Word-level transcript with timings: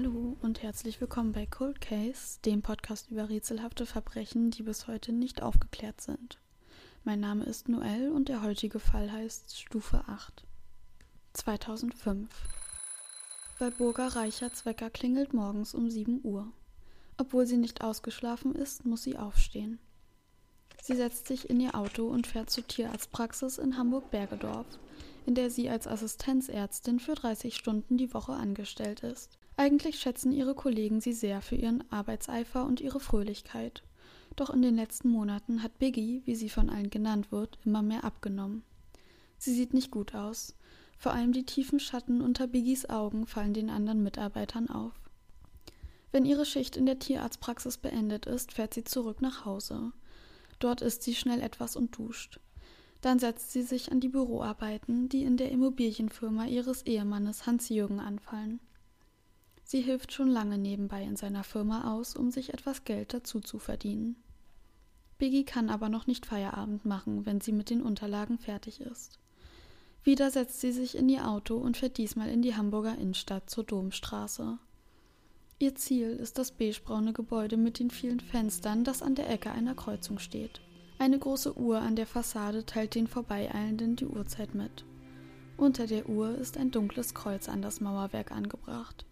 Hallo 0.00 0.36
und 0.42 0.62
herzlich 0.62 1.00
willkommen 1.00 1.32
bei 1.32 1.44
Cold 1.44 1.80
Case, 1.80 2.38
dem 2.44 2.62
Podcast 2.62 3.10
über 3.10 3.28
rätselhafte 3.28 3.84
Verbrechen, 3.84 4.52
die 4.52 4.62
bis 4.62 4.86
heute 4.86 5.12
nicht 5.12 5.42
aufgeklärt 5.42 6.00
sind. 6.00 6.38
Mein 7.02 7.18
Name 7.18 7.42
ist 7.42 7.68
Noel 7.68 8.12
und 8.12 8.28
der 8.28 8.44
heutige 8.44 8.78
Fall 8.78 9.10
heißt 9.10 9.58
Stufe 9.58 10.04
8. 10.06 10.44
2005. 11.32 12.28
Walburga 13.58 14.06
Reicherts 14.06 14.64
Wecker 14.64 14.88
klingelt 14.88 15.34
morgens 15.34 15.74
um 15.74 15.90
7 15.90 16.20
Uhr. 16.22 16.46
Obwohl 17.16 17.48
sie 17.48 17.56
nicht 17.56 17.82
ausgeschlafen 17.82 18.54
ist, 18.54 18.84
muss 18.84 19.02
sie 19.02 19.18
aufstehen. 19.18 19.80
Sie 20.80 20.94
setzt 20.94 21.26
sich 21.26 21.50
in 21.50 21.58
ihr 21.58 21.74
Auto 21.74 22.06
und 22.06 22.28
fährt 22.28 22.50
zur 22.50 22.64
Tierarztpraxis 22.68 23.58
in 23.58 23.76
Hamburg-Bergedorf, 23.76 24.78
in 25.26 25.34
der 25.34 25.50
sie 25.50 25.68
als 25.68 25.88
Assistenzärztin 25.88 27.00
für 27.00 27.16
30 27.16 27.56
Stunden 27.56 27.98
die 27.98 28.14
Woche 28.14 28.34
angestellt 28.34 29.00
ist. 29.00 29.37
Eigentlich 29.58 29.98
schätzen 29.98 30.30
ihre 30.30 30.54
Kollegen 30.54 31.00
sie 31.00 31.12
sehr 31.12 31.42
für 31.42 31.56
ihren 31.56 31.82
Arbeitseifer 31.90 32.64
und 32.64 32.80
ihre 32.80 33.00
Fröhlichkeit. 33.00 33.82
Doch 34.36 34.50
in 34.50 34.62
den 34.62 34.76
letzten 34.76 35.08
Monaten 35.08 35.64
hat 35.64 35.80
Biggie, 35.80 36.22
wie 36.26 36.36
sie 36.36 36.48
von 36.48 36.70
allen 36.70 36.90
genannt 36.90 37.32
wird, 37.32 37.58
immer 37.64 37.82
mehr 37.82 38.04
abgenommen. 38.04 38.62
Sie 39.36 39.52
sieht 39.52 39.74
nicht 39.74 39.90
gut 39.90 40.14
aus. 40.14 40.54
Vor 40.96 41.12
allem 41.12 41.32
die 41.32 41.42
tiefen 41.42 41.80
Schatten 41.80 42.20
unter 42.20 42.46
Biggies 42.46 42.88
Augen 42.88 43.26
fallen 43.26 43.52
den 43.52 43.68
anderen 43.68 44.04
Mitarbeitern 44.04 44.70
auf. 44.70 44.92
Wenn 46.12 46.24
ihre 46.24 46.46
Schicht 46.46 46.76
in 46.76 46.86
der 46.86 47.00
Tierarztpraxis 47.00 47.78
beendet 47.78 48.26
ist, 48.26 48.52
fährt 48.52 48.74
sie 48.74 48.84
zurück 48.84 49.20
nach 49.20 49.44
Hause. 49.44 49.90
Dort 50.60 50.82
isst 50.82 51.02
sie 51.02 51.16
schnell 51.16 51.42
etwas 51.42 51.74
und 51.74 51.98
duscht. 51.98 52.38
Dann 53.00 53.18
setzt 53.18 53.50
sie 53.50 53.62
sich 53.62 53.90
an 53.90 53.98
die 53.98 54.08
Büroarbeiten, 54.08 55.08
die 55.08 55.24
in 55.24 55.36
der 55.36 55.50
Immobilienfirma 55.50 56.46
ihres 56.46 56.82
Ehemannes 56.82 57.44
Hans-Jürgen 57.44 57.98
anfallen. 57.98 58.60
Sie 59.70 59.82
hilft 59.82 60.14
schon 60.14 60.28
lange 60.28 60.56
nebenbei 60.56 61.02
in 61.02 61.16
seiner 61.16 61.44
Firma 61.44 61.92
aus, 61.92 62.16
um 62.16 62.30
sich 62.30 62.54
etwas 62.54 62.84
Geld 62.84 63.12
dazu 63.12 63.38
zu 63.38 63.58
verdienen. 63.58 64.16
Biggie 65.18 65.44
kann 65.44 65.68
aber 65.68 65.90
noch 65.90 66.06
nicht 66.06 66.24
Feierabend 66.24 66.86
machen, 66.86 67.26
wenn 67.26 67.42
sie 67.42 67.52
mit 67.52 67.68
den 67.68 67.82
Unterlagen 67.82 68.38
fertig 68.38 68.80
ist. 68.80 69.18
Wieder 70.04 70.30
setzt 70.30 70.62
sie 70.62 70.72
sich 70.72 70.96
in 70.96 71.10
ihr 71.10 71.28
Auto 71.28 71.58
und 71.58 71.76
fährt 71.76 71.98
diesmal 71.98 72.30
in 72.30 72.40
die 72.40 72.56
Hamburger 72.56 72.96
Innenstadt 72.96 73.50
zur 73.50 73.62
Domstraße. 73.62 74.56
Ihr 75.58 75.74
Ziel 75.74 76.12
ist 76.12 76.38
das 76.38 76.50
beigebraune 76.50 77.12
Gebäude 77.12 77.58
mit 77.58 77.78
den 77.78 77.90
vielen 77.90 78.20
Fenstern, 78.20 78.84
das 78.84 79.02
an 79.02 79.16
der 79.16 79.28
Ecke 79.28 79.50
einer 79.50 79.74
Kreuzung 79.74 80.18
steht. 80.18 80.62
Eine 80.98 81.18
große 81.18 81.58
Uhr 81.58 81.82
an 81.82 81.94
der 81.94 82.06
Fassade 82.06 82.64
teilt 82.64 82.94
den 82.94 83.06
Vorbeieilenden 83.06 83.96
die 83.96 84.06
Uhrzeit 84.06 84.54
mit. 84.54 84.86
Unter 85.58 85.86
der 85.86 86.08
Uhr 86.08 86.34
ist 86.36 86.56
ein 86.56 86.70
dunkles 86.70 87.12
Kreuz 87.12 87.50
an 87.50 87.60
das 87.60 87.82
Mauerwerk 87.82 88.32
angebracht. 88.32 89.04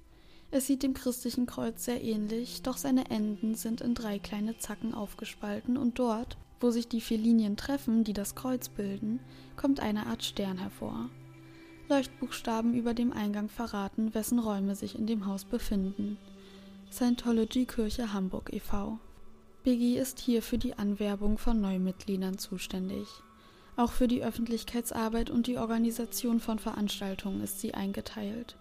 Es 0.51 0.67
sieht 0.67 0.83
dem 0.83 0.95
christlichen 0.95 1.47
Kreuz 1.47 1.85
sehr 1.85 2.03
ähnlich, 2.03 2.63
doch 2.63 2.77
seine 2.77 3.11
Enden 3.11 3.55
sind 3.55 3.81
in 3.81 3.95
drei 3.95 4.19
kleine 4.19 4.59
Zacken 4.59 4.95
aufgespalten 4.95 5.77
und 5.77 5.99
dort, 5.99 6.37
wo 6.61 6.71
sich 6.71 6.89
die 6.89 7.01
vier 7.01 7.19
Linien 7.19 7.57
treffen, 7.57 8.05
die 8.05 8.13
das 8.13 8.35
Kreuz 8.35 8.69
bilden, 8.69 9.21
kommt 9.57 9.81
eine 9.81 10.07
Art 10.07 10.25
Stern 10.25 10.59
hervor. 10.59 11.11
Leuchtbuchstaben 11.89 12.75
über 12.75 12.95
dem 12.95 13.13
Eingang 13.13 13.49
verraten, 13.49 14.15
wessen 14.15 14.39
Räume 14.39 14.75
sich 14.75 14.99
in 14.99 15.06
dem 15.06 15.27
Haus 15.27 15.45
befinden. 15.45 16.19
Scientology 16.91 17.67
Kirche 17.67 18.12
Hamburg 18.12 18.53
e.V. 18.53 18.99
Biggie 19.62 19.99
ist 19.99 20.21
hier 20.21 20.43
für 20.43 20.59
die 20.59 20.79
Anwerbung 20.79 21.39
von 21.39 21.61
Neumitgliedern 21.61 22.39
zuständig. 22.39 23.09
Auch 23.77 23.93
für 23.93 24.09
die 24.09 24.25
Öffentlichkeitsarbeit 24.25 25.29
und 25.29 25.49
die 25.49 25.59
Organisation 25.59 26.41
von 26.41 26.59
Veranstaltungen 26.59 27.43
ist 27.43 27.61
sie 27.61 27.75
eingeteilt. 27.75 28.56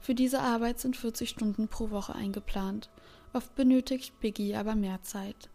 Für 0.00 0.14
diese 0.14 0.40
Arbeit 0.40 0.78
sind 0.78 0.96
40 0.96 1.28
Stunden 1.28 1.68
pro 1.68 1.90
Woche 1.90 2.14
eingeplant. 2.14 2.90
Oft 3.32 3.54
benötigt 3.54 4.18
Biggie 4.20 4.54
aber 4.54 4.74
mehr 4.74 5.02
Zeit. 5.02 5.50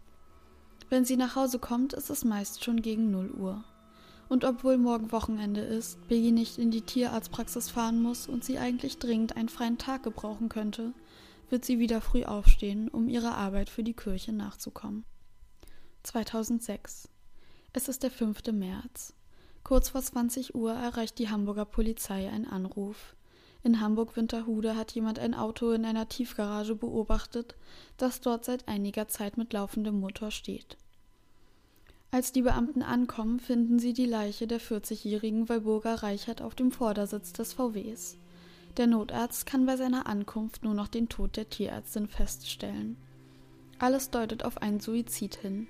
Wenn 0.90 1.04
sie 1.04 1.16
nach 1.16 1.36
Hause 1.36 1.58
kommt, 1.58 1.94
ist 1.94 2.10
es 2.10 2.24
meist 2.24 2.62
schon 2.62 2.82
gegen 2.82 3.10
0 3.10 3.30
Uhr. 3.30 3.64
Und 4.28 4.44
obwohl 4.44 4.78
morgen 4.78 5.12
Wochenende 5.12 5.60
ist, 5.60 6.06
Biggie 6.08 6.32
nicht 6.32 6.58
in 6.58 6.70
die 6.70 6.82
Tierarztpraxis 6.82 7.70
fahren 7.70 8.00
muss 8.00 8.28
und 8.28 8.44
sie 8.44 8.58
eigentlich 8.58 8.98
dringend 8.98 9.36
einen 9.36 9.48
freien 9.48 9.78
Tag 9.78 10.02
gebrauchen 10.02 10.48
könnte, 10.48 10.92
wird 11.50 11.64
sie 11.64 11.78
wieder 11.78 12.00
früh 12.00 12.24
aufstehen, 12.24 12.88
um 12.88 13.08
ihrer 13.08 13.36
Arbeit 13.36 13.68
für 13.68 13.82
die 13.82 13.92
Kirche 13.92 14.32
nachzukommen. 14.32 15.04
2006. 16.02 17.08
Es 17.74 17.88
ist 17.88 18.02
der 18.02 18.10
5. 18.10 18.52
März. 18.52 19.14
Kurz 19.62 19.90
vor 19.90 20.02
20 20.02 20.54
Uhr 20.54 20.72
erreicht 20.72 21.18
die 21.18 21.28
Hamburger 21.28 21.64
Polizei 21.64 22.28
einen 22.28 22.46
Anruf. 22.46 23.14
In 23.64 23.80
Hamburg-Winterhude 23.80 24.76
hat 24.76 24.92
jemand 24.92 25.20
ein 25.20 25.34
Auto 25.34 25.70
in 25.70 25.84
einer 25.84 26.08
Tiefgarage 26.08 26.74
beobachtet, 26.74 27.54
das 27.96 28.20
dort 28.20 28.44
seit 28.44 28.66
einiger 28.66 29.06
Zeit 29.06 29.36
mit 29.36 29.52
laufendem 29.52 30.00
Motor 30.00 30.32
steht. 30.32 30.76
Als 32.10 32.32
die 32.32 32.42
Beamten 32.42 32.82
ankommen, 32.82 33.40
finden 33.40 33.78
sie 33.78 33.92
die 33.92 34.06
Leiche 34.06 34.46
der 34.46 34.60
40-jährigen 34.60 35.48
Walburga 35.48 35.94
Reichert 35.94 36.42
auf 36.42 36.54
dem 36.54 36.72
Vordersitz 36.72 37.32
des 37.32 37.54
VWs. 37.54 38.18
Der 38.76 38.86
Notarzt 38.86 39.46
kann 39.46 39.64
bei 39.64 39.76
seiner 39.76 40.06
Ankunft 40.06 40.64
nur 40.64 40.74
noch 40.74 40.88
den 40.88 41.08
Tod 41.08 41.36
der 41.36 41.48
Tierärztin 41.48 42.08
feststellen. 42.08 42.96
Alles 43.78 44.10
deutet 44.10 44.44
auf 44.44 44.60
einen 44.60 44.80
Suizid 44.80 45.36
hin. 45.36 45.68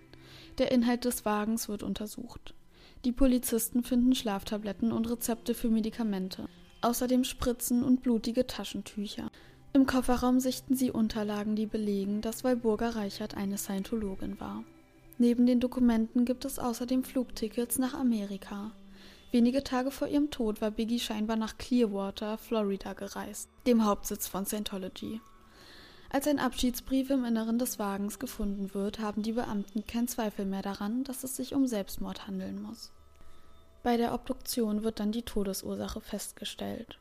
Der 0.58 0.72
Inhalt 0.72 1.04
des 1.04 1.24
Wagens 1.24 1.68
wird 1.68 1.82
untersucht. 1.82 2.54
Die 3.04 3.12
Polizisten 3.12 3.82
finden 3.82 4.14
Schlaftabletten 4.14 4.92
und 4.92 5.10
Rezepte 5.10 5.54
für 5.54 5.68
Medikamente, 5.68 6.48
außerdem 6.82 7.24
Spritzen 7.24 7.82
und 7.82 8.02
blutige 8.02 8.46
Taschentücher. 8.46 9.30
Im 9.72 9.86
Kofferraum 9.86 10.38
sichten 10.40 10.74
sie 10.74 10.90
Unterlagen, 10.90 11.56
die 11.56 11.66
belegen, 11.66 12.20
dass 12.20 12.44
Walburga 12.44 12.90
Reichert 12.90 13.36
eine 13.36 13.56
Scientologin 13.56 14.38
war. 14.38 14.64
Neben 15.18 15.46
den 15.46 15.60
Dokumenten 15.60 16.24
gibt 16.24 16.44
es 16.44 16.58
außerdem 16.58 17.04
Flugtickets 17.04 17.78
nach 17.78 17.94
Amerika. 17.94 18.72
Wenige 19.30 19.64
Tage 19.64 19.90
vor 19.90 20.08
ihrem 20.08 20.30
Tod 20.30 20.60
war 20.60 20.70
Biggie 20.70 21.00
scheinbar 21.00 21.36
nach 21.36 21.56
Clearwater, 21.56 22.36
Florida 22.36 22.92
gereist, 22.92 23.48
dem 23.66 23.84
Hauptsitz 23.86 24.28
von 24.28 24.44
Scientology. 24.44 25.20
Als 26.10 26.26
ein 26.26 26.38
Abschiedsbrief 26.38 27.08
im 27.08 27.24
Inneren 27.24 27.58
des 27.58 27.78
Wagens 27.78 28.18
gefunden 28.18 28.74
wird, 28.74 28.98
haben 28.98 29.22
die 29.22 29.32
Beamten 29.32 29.86
keinen 29.86 30.08
Zweifel 30.08 30.44
mehr 30.44 30.60
daran, 30.60 31.04
dass 31.04 31.24
es 31.24 31.36
sich 31.36 31.54
um 31.54 31.66
Selbstmord 31.66 32.26
handeln 32.26 32.60
muss. 32.60 32.92
Bei 33.82 33.96
der 33.96 34.14
Obduktion 34.14 34.84
wird 34.84 35.00
dann 35.00 35.12
die 35.12 35.22
Todesursache 35.22 36.00
festgestellt. 36.00 36.98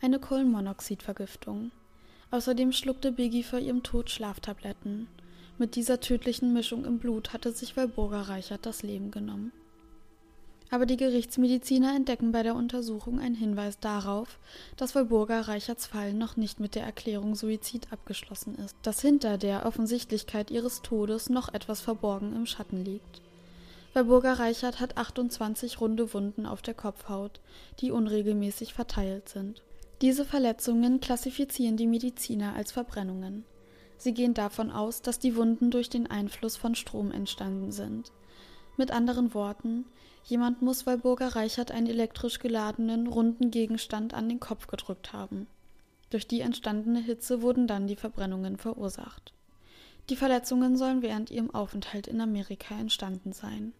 Eine 0.00 0.18
Kohlenmonoxidvergiftung. 0.18 1.70
Außerdem 2.30 2.72
schluckte 2.72 3.12
Biggie 3.12 3.42
vor 3.42 3.58
ihrem 3.58 3.82
Tod 3.82 4.10
Schlaftabletten. 4.10 5.08
Mit 5.58 5.76
dieser 5.76 6.00
tödlichen 6.00 6.52
Mischung 6.52 6.84
im 6.84 6.98
Blut 6.98 7.32
hatte 7.32 7.52
sich 7.52 7.76
Walburga 7.76 8.22
Reichert 8.22 8.64
das 8.64 8.82
Leben 8.82 9.10
genommen 9.10 9.52
aber 10.72 10.86
die 10.86 10.96
Gerichtsmediziner 10.96 11.94
entdecken 11.94 12.32
bei 12.32 12.42
der 12.42 12.56
Untersuchung 12.56 13.20
einen 13.20 13.34
Hinweis 13.34 13.78
darauf, 13.78 14.38
dass 14.78 14.94
Walburga 14.94 15.42
Reicherts 15.42 15.86
Fall 15.86 16.14
noch 16.14 16.38
nicht 16.38 16.60
mit 16.60 16.74
der 16.74 16.84
Erklärung 16.84 17.34
Suizid 17.34 17.92
abgeschlossen 17.92 18.54
ist, 18.56 18.74
dass 18.80 19.02
hinter 19.02 19.36
der 19.36 19.66
Offensichtlichkeit 19.66 20.50
ihres 20.50 20.80
Todes 20.80 21.28
noch 21.28 21.52
etwas 21.52 21.82
verborgen 21.82 22.34
im 22.34 22.46
Schatten 22.46 22.82
liegt. 22.82 23.20
Walburga 23.94 24.32
Reichert 24.32 24.80
hat 24.80 24.96
28 24.96 25.78
runde 25.78 26.14
Wunden 26.14 26.46
auf 26.46 26.62
der 26.62 26.72
Kopfhaut, 26.72 27.40
die 27.80 27.90
unregelmäßig 27.90 28.72
verteilt 28.72 29.28
sind. 29.28 29.62
Diese 30.00 30.24
Verletzungen 30.24 31.00
klassifizieren 31.00 31.76
die 31.76 31.86
Mediziner 31.86 32.54
als 32.54 32.72
Verbrennungen. 32.72 33.44
Sie 33.98 34.14
gehen 34.14 34.32
davon 34.32 34.70
aus, 34.70 35.02
dass 35.02 35.18
die 35.18 35.36
Wunden 35.36 35.70
durch 35.70 35.90
den 35.90 36.10
Einfluss 36.10 36.56
von 36.56 36.74
Strom 36.74 37.12
entstanden 37.12 37.70
sind. 37.70 38.10
Mit 38.78 38.90
anderen 38.90 39.34
Worten, 39.34 39.84
jemand 40.24 40.62
muss 40.62 40.86
Walburga 40.86 41.28
Reichert 41.28 41.70
einen 41.70 41.86
elektrisch 41.86 42.38
geladenen, 42.38 43.06
runden 43.06 43.50
Gegenstand 43.50 44.14
an 44.14 44.28
den 44.28 44.40
Kopf 44.40 44.68
gedrückt 44.68 45.12
haben. 45.12 45.46
Durch 46.08 46.26
die 46.26 46.40
entstandene 46.40 47.00
Hitze 47.00 47.42
wurden 47.42 47.66
dann 47.66 47.86
die 47.86 47.96
Verbrennungen 47.96 48.56
verursacht. 48.56 49.34
Die 50.08 50.16
Verletzungen 50.16 50.76
sollen 50.78 51.02
während 51.02 51.30
ihrem 51.30 51.54
Aufenthalt 51.54 52.06
in 52.06 52.22
Amerika 52.22 52.74
entstanden 52.74 53.32
sein. 53.32 53.74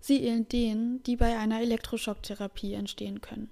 Sie 0.00 0.22
ähneln 0.24 0.48
denen, 0.48 1.02
die 1.02 1.16
bei 1.16 1.38
einer 1.38 1.60
Elektroschocktherapie 1.60 2.74
entstehen 2.74 3.20
können. 3.20 3.50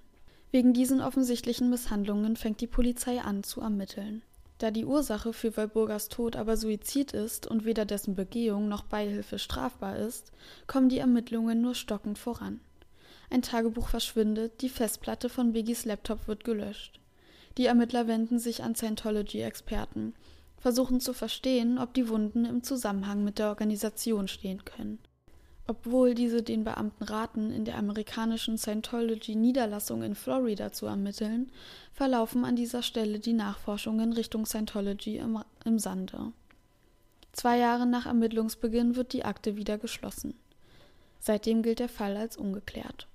Wegen 0.51 0.73
diesen 0.73 0.99
offensichtlichen 0.99 1.69
Misshandlungen 1.69 2.35
fängt 2.35 2.59
die 2.59 2.67
Polizei 2.67 3.21
an 3.21 3.43
zu 3.43 3.61
ermitteln. 3.61 4.23
Da 4.57 4.71
die 4.71 4.83
Ursache 4.83 5.31
für 5.31 5.55
Walburgas 5.55 6.09
Tod 6.09 6.35
aber 6.35 6.57
Suizid 6.57 7.13
ist 7.13 7.47
und 7.47 7.65
weder 7.65 7.85
dessen 7.85 8.15
Begehung 8.15 8.67
noch 8.67 8.83
Beihilfe 8.83 9.39
strafbar 9.39 9.97
ist, 9.97 10.33
kommen 10.67 10.89
die 10.89 10.97
Ermittlungen 10.97 11.61
nur 11.61 11.75
stockend 11.75 12.17
voran. 12.17 12.59
Ein 13.29 13.41
Tagebuch 13.41 13.87
verschwindet, 13.87 14.61
die 14.61 14.69
Festplatte 14.69 15.29
von 15.29 15.53
Biggies 15.53 15.85
Laptop 15.85 16.27
wird 16.27 16.43
gelöscht. 16.43 16.99
Die 17.57 17.67
Ermittler 17.67 18.07
wenden 18.07 18.39
sich 18.39 18.63
an 18.63 18.75
Scientology-Experten, 18.75 20.13
versuchen 20.57 20.99
zu 20.99 21.13
verstehen, 21.13 21.77
ob 21.77 21.93
die 21.93 22.09
Wunden 22.09 22.43
im 22.43 22.63
Zusammenhang 22.63 23.23
mit 23.23 23.39
der 23.39 23.49
Organisation 23.49 24.27
stehen 24.27 24.65
können. 24.65 24.99
Obwohl 25.69 26.15
diese 26.15 26.41
den 26.41 26.63
Beamten 26.63 27.03
raten, 27.03 27.51
in 27.51 27.63
der 27.63 27.77
amerikanischen 27.77 28.57
Scientology-Niederlassung 28.57 30.01
in 30.01 30.15
Florida 30.15 30.71
zu 30.71 30.87
ermitteln, 30.87 31.51
verlaufen 31.93 32.43
an 32.43 32.55
dieser 32.55 32.81
Stelle 32.81 33.19
die 33.19 33.33
Nachforschungen 33.33 34.11
Richtung 34.11 34.47
Scientology 34.47 35.17
im, 35.17 35.37
im 35.65 35.77
Sande. 35.77 36.33
Zwei 37.33 37.59
Jahre 37.59 37.85
nach 37.85 38.07
Ermittlungsbeginn 38.07 38.95
wird 38.95 39.13
die 39.13 39.25
Akte 39.25 39.57
wieder 39.57 39.77
geschlossen. 39.77 40.33
Seitdem 41.19 41.61
gilt 41.61 41.77
der 41.77 41.89
Fall 41.89 42.17
als 42.17 42.35
ungeklärt. 42.35 43.07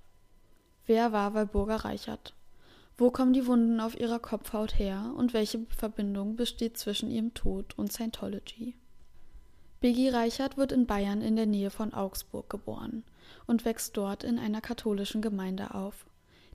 Wer 0.85 1.11
war 1.11 1.33
Walburga 1.33 1.75
Reichert? 1.75 2.33
Wo 2.97 3.11
kommen 3.11 3.33
die 3.33 3.47
Wunden 3.47 3.81
auf 3.81 3.99
ihrer 3.99 4.19
Kopfhaut 4.19 4.79
her 4.79 5.13
und 5.17 5.33
welche 5.33 5.65
Verbindung 5.75 6.37
besteht 6.37 6.77
zwischen 6.77 7.11
ihrem 7.11 7.33
Tod 7.33 7.77
und 7.77 7.91
Scientology? 7.91 8.75
Biggie 9.85 10.09
Reichert 10.09 10.57
wird 10.57 10.71
in 10.71 10.87
Bayern 10.87 11.21
in 11.21 11.35
der 11.35 11.45
Nähe 11.45 11.69
von 11.69 11.93
Augsburg 11.93 12.49
geboren 12.49 13.03
und 13.45 13.65
wächst 13.65 13.95
dort 13.95 14.23
in 14.23 14.39
einer 14.39 14.59
katholischen 14.59 15.21
Gemeinde 15.21 15.75
auf. 15.75 16.07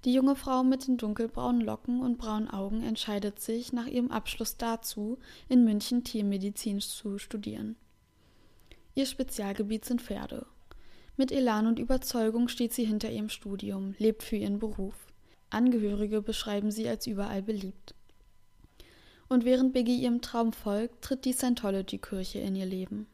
Die 0.04 0.12
junge 0.12 0.34
Frau 0.34 0.64
mit 0.64 0.88
den 0.88 0.96
dunkelbraunen 0.96 1.60
Locken 1.60 2.00
und 2.00 2.18
braunen 2.18 2.50
Augen 2.50 2.82
entscheidet 2.82 3.38
sich 3.38 3.72
nach 3.72 3.86
ihrem 3.86 4.10
Abschluss 4.10 4.56
dazu, 4.56 5.16
in 5.48 5.62
München 5.62 6.02
Tiermedizin 6.02 6.80
zu 6.80 7.18
studieren. 7.18 7.76
Ihr 8.96 9.06
Spezialgebiet 9.06 9.84
sind 9.84 10.02
Pferde. 10.02 10.44
Mit 11.16 11.30
Elan 11.30 11.68
und 11.68 11.78
Überzeugung 11.78 12.48
steht 12.48 12.72
sie 12.72 12.84
hinter 12.84 13.12
ihrem 13.12 13.28
Studium, 13.28 13.94
lebt 13.98 14.24
für 14.24 14.38
ihren 14.38 14.58
Beruf. 14.58 15.06
Angehörige 15.50 16.20
beschreiben 16.20 16.72
sie 16.72 16.88
als 16.88 17.06
überall 17.06 17.42
beliebt. 17.42 17.94
Und 19.28 19.44
während 19.44 19.72
Biggie 19.72 20.02
ihrem 20.02 20.20
Traum 20.20 20.52
folgt, 20.52 21.02
tritt 21.02 21.24
die 21.24 21.32
Scientology-Kirche 21.32 22.40
in 22.40 22.56
ihr 22.56 22.66
Leben. 22.66 23.06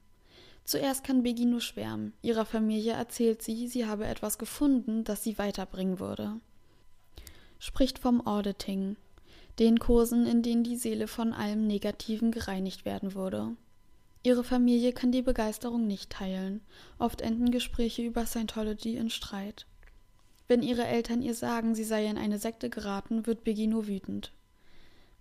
Zuerst 0.66 1.04
kann 1.04 1.22
Biggie 1.22 1.46
nur 1.46 1.60
schwärmen. 1.60 2.12
Ihrer 2.22 2.44
Familie 2.44 2.92
erzählt 2.92 3.40
sie, 3.40 3.68
sie 3.68 3.86
habe 3.86 4.04
etwas 4.04 4.36
gefunden, 4.36 5.04
das 5.04 5.22
sie 5.22 5.38
weiterbringen 5.38 6.00
würde. 6.00 6.40
Spricht 7.60 8.00
vom 8.00 8.26
Auditing, 8.26 8.96
den 9.60 9.78
Kursen, 9.78 10.26
in 10.26 10.42
denen 10.42 10.64
die 10.64 10.74
Seele 10.76 11.06
von 11.06 11.32
allem 11.32 11.68
Negativen 11.68 12.32
gereinigt 12.32 12.84
werden 12.84 13.14
würde. 13.14 13.56
Ihre 14.24 14.42
Familie 14.42 14.92
kann 14.92 15.12
die 15.12 15.22
Begeisterung 15.22 15.86
nicht 15.86 16.10
teilen. 16.10 16.60
Oft 16.98 17.20
enden 17.20 17.52
Gespräche 17.52 18.02
über 18.02 18.26
Scientology 18.26 18.96
in 18.96 19.08
Streit. 19.08 19.66
Wenn 20.48 20.64
ihre 20.64 20.84
Eltern 20.84 21.22
ihr 21.22 21.34
sagen, 21.34 21.76
sie 21.76 21.84
sei 21.84 22.06
in 22.06 22.19
eine 22.19 22.40
Sekte 22.40 22.70
geraten, 22.70 23.24
wird 23.28 23.44
Biggie 23.44 23.69
nur 23.69 23.86
wütend. 23.86 24.32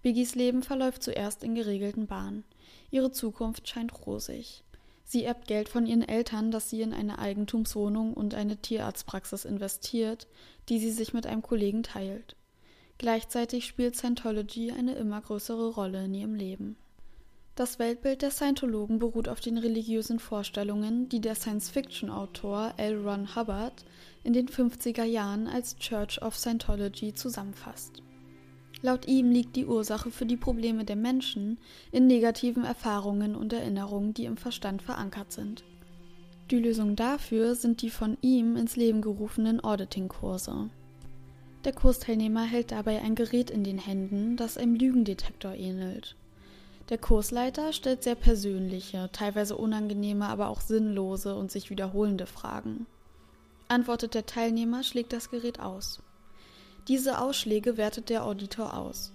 Biggies 0.01 0.33
Leben 0.33 0.63
verläuft 0.63 1.03
zuerst 1.03 1.43
in 1.43 1.53
geregelten 1.53 2.07
Bahnen. 2.07 2.45
Ihre 2.89 3.11
Zukunft 3.11 3.67
scheint 3.67 4.07
rosig. 4.07 4.63
Sie 5.07 5.23
erbt 5.23 5.47
Geld 5.47 5.69
von 5.69 5.85
ihren 5.85 6.01
Eltern, 6.01 6.49
das 6.49 6.69
sie 6.69 6.81
in 6.81 6.91
eine 6.91 7.19
Eigentumswohnung 7.19 8.13
und 8.15 8.33
eine 8.33 8.57
Tierarztpraxis 8.57 9.45
investiert, 9.45 10.27
die 10.67 10.79
sie 10.79 10.91
sich 10.91 11.13
mit 11.13 11.27
einem 11.27 11.43
Kollegen 11.43 11.83
teilt. 11.83 12.35
Gleichzeitig 12.97 13.65
spielt 13.65 13.95
Scientology 13.95 14.71
eine 14.71 14.95
immer 14.95 15.21
größere 15.21 15.73
Rolle 15.73 16.05
in 16.05 16.13
ihrem 16.13 16.33
Leben. 16.33 16.75
Das 17.53 17.79
Weltbild 17.79 18.21
der 18.21 18.31
Scientologen 18.31 18.99
beruht 18.99 19.29
auf 19.29 19.39
den 19.39 19.57
religiösen 19.57 20.19
Vorstellungen, 20.19 21.07
die 21.07 21.21
der 21.21 21.35
Science-Fiction-Autor 21.35 22.73
L. 22.77 23.07
Ron 23.07 23.35
Hubbard 23.35 23.85
in 24.23 24.33
den 24.33 24.49
50er 24.49 25.05
Jahren 25.05 25.47
als 25.47 25.77
Church 25.77 26.21
of 26.21 26.35
Scientology 26.35 27.13
zusammenfasst. 27.13 28.01
Laut 28.85 29.07
ihm 29.07 29.31
liegt 29.31 29.55
die 29.55 29.65
Ursache 29.65 30.11
für 30.11 30.27
die 30.27 30.37
Probleme 30.37 30.85
der 30.85 30.95
Menschen 30.95 31.57
in 31.91 32.05
negativen 32.05 32.63
Erfahrungen 32.63 33.35
und 33.35 33.51
Erinnerungen, 33.51 34.13
die 34.13 34.25
im 34.25 34.37
Verstand 34.37 34.83
verankert 34.83 35.31
sind. 35.31 35.63
Die 36.51 36.59
Lösung 36.59 36.95
dafür 36.95 37.55
sind 37.55 37.81
die 37.81 37.89
von 37.89 38.15
ihm 38.21 38.55
ins 38.55 38.75
Leben 38.75 39.01
gerufenen 39.01 39.59
Auditing-Kurse. 39.63 40.69
Der 41.63 41.73
Kursteilnehmer 41.73 42.43
hält 42.43 42.71
dabei 42.71 43.01
ein 43.01 43.15
Gerät 43.15 43.49
in 43.49 43.63
den 43.63 43.79
Händen, 43.79 44.37
das 44.37 44.55
einem 44.55 44.75
Lügendetektor 44.75 45.55
ähnelt. 45.55 46.15
Der 46.89 46.99
Kursleiter 46.99 47.73
stellt 47.73 48.03
sehr 48.03 48.13
persönliche, 48.13 49.09
teilweise 49.11 49.57
unangenehme, 49.57 50.27
aber 50.27 50.49
auch 50.49 50.61
sinnlose 50.61 51.33
und 51.33 51.49
sich 51.51 51.71
wiederholende 51.71 52.27
Fragen. 52.27 52.85
Antwortet 53.67 54.13
der 54.13 54.27
Teilnehmer, 54.27 54.83
schlägt 54.83 55.11
das 55.11 55.31
Gerät 55.31 55.59
aus. 55.59 56.03
Diese 56.87 57.19
Ausschläge 57.19 57.77
wertet 57.77 58.09
der 58.09 58.25
Auditor 58.25 58.77
aus. 58.77 59.11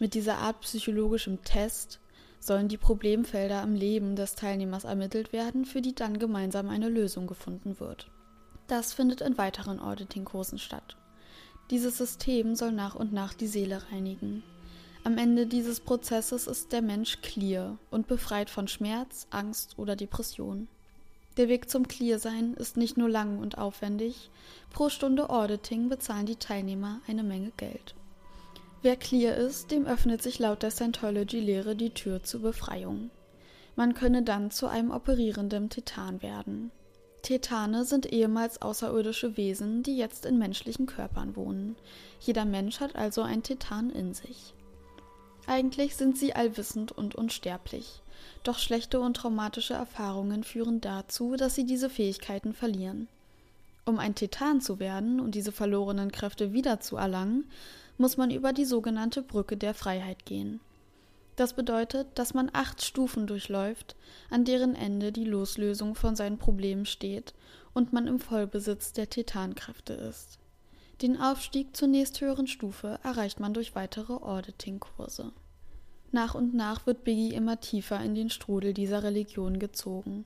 Mit 0.00 0.14
dieser 0.14 0.38
Art 0.38 0.60
psychologischem 0.62 1.44
Test 1.44 2.00
sollen 2.40 2.68
die 2.68 2.76
Problemfelder 2.76 3.62
im 3.62 3.74
Leben 3.74 4.16
des 4.16 4.34
Teilnehmers 4.34 4.84
ermittelt 4.84 5.32
werden, 5.32 5.64
für 5.64 5.80
die 5.80 5.94
dann 5.94 6.18
gemeinsam 6.18 6.68
eine 6.68 6.88
Lösung 6.88 7.26
gefunden 7.26 7.78
wird. 7.78 8.10
Das 8.66 8.92
findet 8.92 9.20
in 9.20 9.38
weiteren 9.38 9.80
Auditing-Kursen 9.80 10.58
statt. 10.58 10.96
Dieses 11.70 11.98
System 11.98 12.54
soll 12.54 12.72
nach 12.72 12.94
und 12.94 13.12
nach 13.12 13.34
die 13.34 13.46
Seele 13.46 13.82
reinigen. 13.92 14.42
Am 15.04 15.18
Ende 15.18 15.46
dieses 15.46 15.80
Prozesses 15.80 16.46
ist 16.46 16.72
der 16.72 16.82
Mensch 16.82 17.20
clear 17.22 17.78
und 17.90 18.08
befreit 18.08 18.50
von 18.50 18.68
Schmerz, 18.68 19.26
Angst 19.30 19.78
oder 19.78 19.94
Depression. 19.94 20.68
Der 21.38 21.48
Weg 21.48 21.70
zum 21.70 21.86
Clear-Sein 21.86 22.54
ist 22.54 22.76
nicht 22.76 22.96
nur 22.96 23.08
lang 23.08 23.38
und 23.38 23.58
aufwendig, 23.58 24.28
pro 24.70 24.88
Stunde 24.88 25.30
Auditing 25.30 25.88
bezahlen 25.88 26.26
die 26.26 26.34
Teilnehmer 26.34 27.00
eine 27.06 27.22
Menge 27.22 27.52
Geld. 27.56 27.94
Wer 28.82 28.96
clear 28.96 29.36
ist, 29.36 29.70
dem 29.70 29.86
öffnet 29.86 30.20
sich 30.20 30.40
laut 30.40 30.64
der 30.64 30.72
Scientology-Lehre 30.72 31.76
die 31.76 31.90
Tür 31.90 32.24
zur 32.24 32.42
Befreiung. 32.42 33.10
Man 33.76 33.94
könne 33.94 34.24
dann 34.24 34.50
zu 34.50 34.66
einem 34.66 34.90
operierenden 34.90 35.70
Titan 35.70 36.22
werden. 36.22 36.72
Tetane 37.22 37.84
sind 37.84 38.12
ehemals 38.12 38.60
außerirdische 38.60 39.36
Wesen, 39.36 39.84
die 39.84 39.96
jetzt 39.96 40.26
in 40.26 40.38
menschlichen 40.38 40.86
Körpern 40.86 41.36
wohnen. 41.36 41.76
Jeder 42.18 42.46
Mensch 42.46 42.80
hat 42.80 42.96
also 42.96 43.22
ein 43.22 43.44
Titan 43.44 43.90
in 43.90 44.12
sich. 44.12 44.54
Eigentlich 45.46 45.94
sind 45.94 46.18
sie 46.18 46.34
allwissend 46.34 46.90
und 46.90 47.14
unsterblich. 47.14 48.02
Doch 48.48 48.58
schlechte 48.58 48.98
und 48.98 49.14
traumatische 49.14 49.74
Erfahrungen 49.74 50.42
führen 50.42 50.80
dazu, 50.80 51.36
dass 51.36 51.54
sie 51.54 51.66
diese 51.66 51.90
Fähigkeiten 51.90 52.54
verlieren. 52.54 53.06
Um 53.84 53.98
ein 53.98 54.14
Titan 54.14 54.62
zu 54.62 54.78
werden 54.78 55.20
und 55.20 55.34
diese 55.34 55.52
verlorenen 55.52 56.10
Kräfte 56.10 56.54
wiederzuerlangen, 56.54 57.44
muss 57.98 58.16
man 58.16 58.30
über 58.30 58.54
die 58.54 58.64
sogenannte 58.64 59.20
Brücke 59.20 59.58
der 59.58 59.74
Freiheit 59.74 60.24
gehen. 60.24 60.60
Das 61.36 61.52
bedeutet, 61.52 62.06
dass 62.14 62.32
man 62.32 62.48
acht 62.54 62.82
Stufen 62.82 63.26
durchläuft, 63.26 63.96
an 64.30 64.46
deren 64.46 64.74
Ende 64.74 65.12
die 65.12 65.26
Loslösung 65.26 65.94
von 65.94 66.16
seinen 66.16 66.38
Problemen 66.38 66.86
steht 66.86 67.34
und 67.74 67.92
man 67.92 68.06
im 68.06 68.18
Vollbesitz 68.18 68.94
der 68.94 69.10
Titankräfte 69.10 69.92
ist. 69.92 70.38
Den 71.02 71.20
Aufstieg 71.20 71.76
zur 71.76 71.88
nächsthöheren 71.88 72.46
Stufe 72.46 72.98
erreicht 73.02 73.40
man 73.40 73.52
durch 73.52 73.74
weitere 73.74 74.14
Auditing-Kurse. 74.14 75.32
Nach 76.10 76.34
und 76.34 76.54
nach 76.54 76.86
wird 76.86 77.04
Biggie 77.04 77.34
immer 77.34 77.60
tiefer 77.60 78.00
in 78.00 78.14
den 78.14 78.30
Strudel 78.30 78.72
dieser 78.72 79.02
Religion 79.02 79.58
gezogen. 79.58 80.24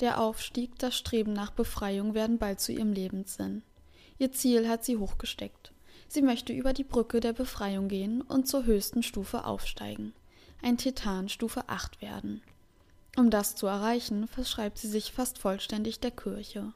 Der 0.00 0.20
Aufstieg, 0.20 0.78
das 0.78 0.96
Streben 0.96 1.32
nach 1.32 1.50
Befreiung 1.50 2.14
werden 2.14 2.38
bald 2.38 2.60
zu 2.60 2.72
ihrem 2.72 2.92
Lebenssinn. 2.92 3.62
Ihr 4.18 4.32
Ziel 4.32 4.68
hat 4.68 4.84
sie 4.84 4.96
hochgesteckt. 4.96 5.72
Sie 6.08 6.22
möchte 6.22 6.52
über 6.52 6.72
die 6.72 6.84
Brücke 6.84 7.20
der 7.20 7.32
Befreiung 7.32 7.88
gehen 7.88 8.22
und 8.22 8.48
zur 8.48 8.64
höchsten 8.64 9.02
Stufe 9.02 9.44
aufsteigen. 9.44 10.14
Ein 10.62 10.78
Titan 10.78 11.28
Stufe 11.28 11.68
8 11.68 12.00
werden. 12.00 12.42
Um 13.16 13.30
das 13.30 13.56
zu 13.56 13.66
erreichen, 13.66 14.28
verschreibt 14.28 14.78
sie 14.78 14.88
sich 14.88 15.12
fast 15.12 15.38
vollständig 15.38 16.00
der 16.00 16.10
Kirche. 16.10 16.72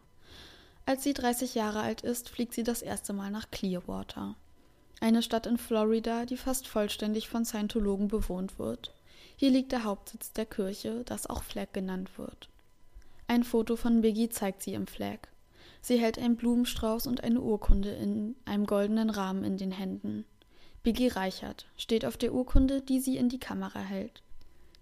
Als 0.85 1.05
sie 1.05 1.15
30 1.15 1.55
Jahre 1.55 1.81
alt 1.81 2.03
ist, 2.03 2.29
fliegt 2.29 2.55
sie 2.55 2.65
das 2.65 2.83
erste 2.83 3.13
Mal 3.13 3.31
nach 3.31 3.51
Clearwater. 3.51 4.35
Eine 5.03 5.21
Stadt 5.21 5.49
in 5.49 5.59
Florida, 5.59 6.27
die 6.27 6.37
fast 6.37 6.69
vollständig 6.69 7.29
von 7.29 7.45
Scientologen 7.45 8.07
bewohnt 8.07 8.61
wird. 8.61 8.93
Hier 9.35 9.51
liegt 9.51 9.73
der 9.73 9.83
Hauptsitz 9.83 10.33
der 10.33 10.47
Kirche, 10.47 11.03
das 11.05 11.27
auch 11.27 11.43
Flag 11.43 11.73
genannt 11.73 12.17
wird. 12.19 12.49
Ein 13.27 13.43
Foto 13.43 13.75
von 13.75 14.03
Biggie 14.03 14.29
zeigt 14.29 14.63
sie 14.63 14.75
im 14.75 14.87
Flag. 14.87 15.19
Sie 15.81 15.99
hält 15.99 16.21
einen 16.21 16.37
Blumenstrauß 16.37 17.09
und 17.09 17.25
eine 17.25 17.41
Urkunde 17.41 17.91
in 17.91 18.37
einem 18.45 18.65
goldenen 18.65 19.11
Rahmen 19.11 19.43
in 19.43 19.57
den 19.57 19.73
Händen. 19.73 20.25
Biggie 20.85 21.09
Reichert 21.09 21.67
steht 21.77 22.05
auf 22.05 22.17
der 22.17 22.33
Urkunde, 22.33 22.81
die 22.81 23.01
sie 23.01 23.17
in 23.17 23.29
die 23.29 23.41
Kamera 23.41 23.81
hält. 23.81 24.23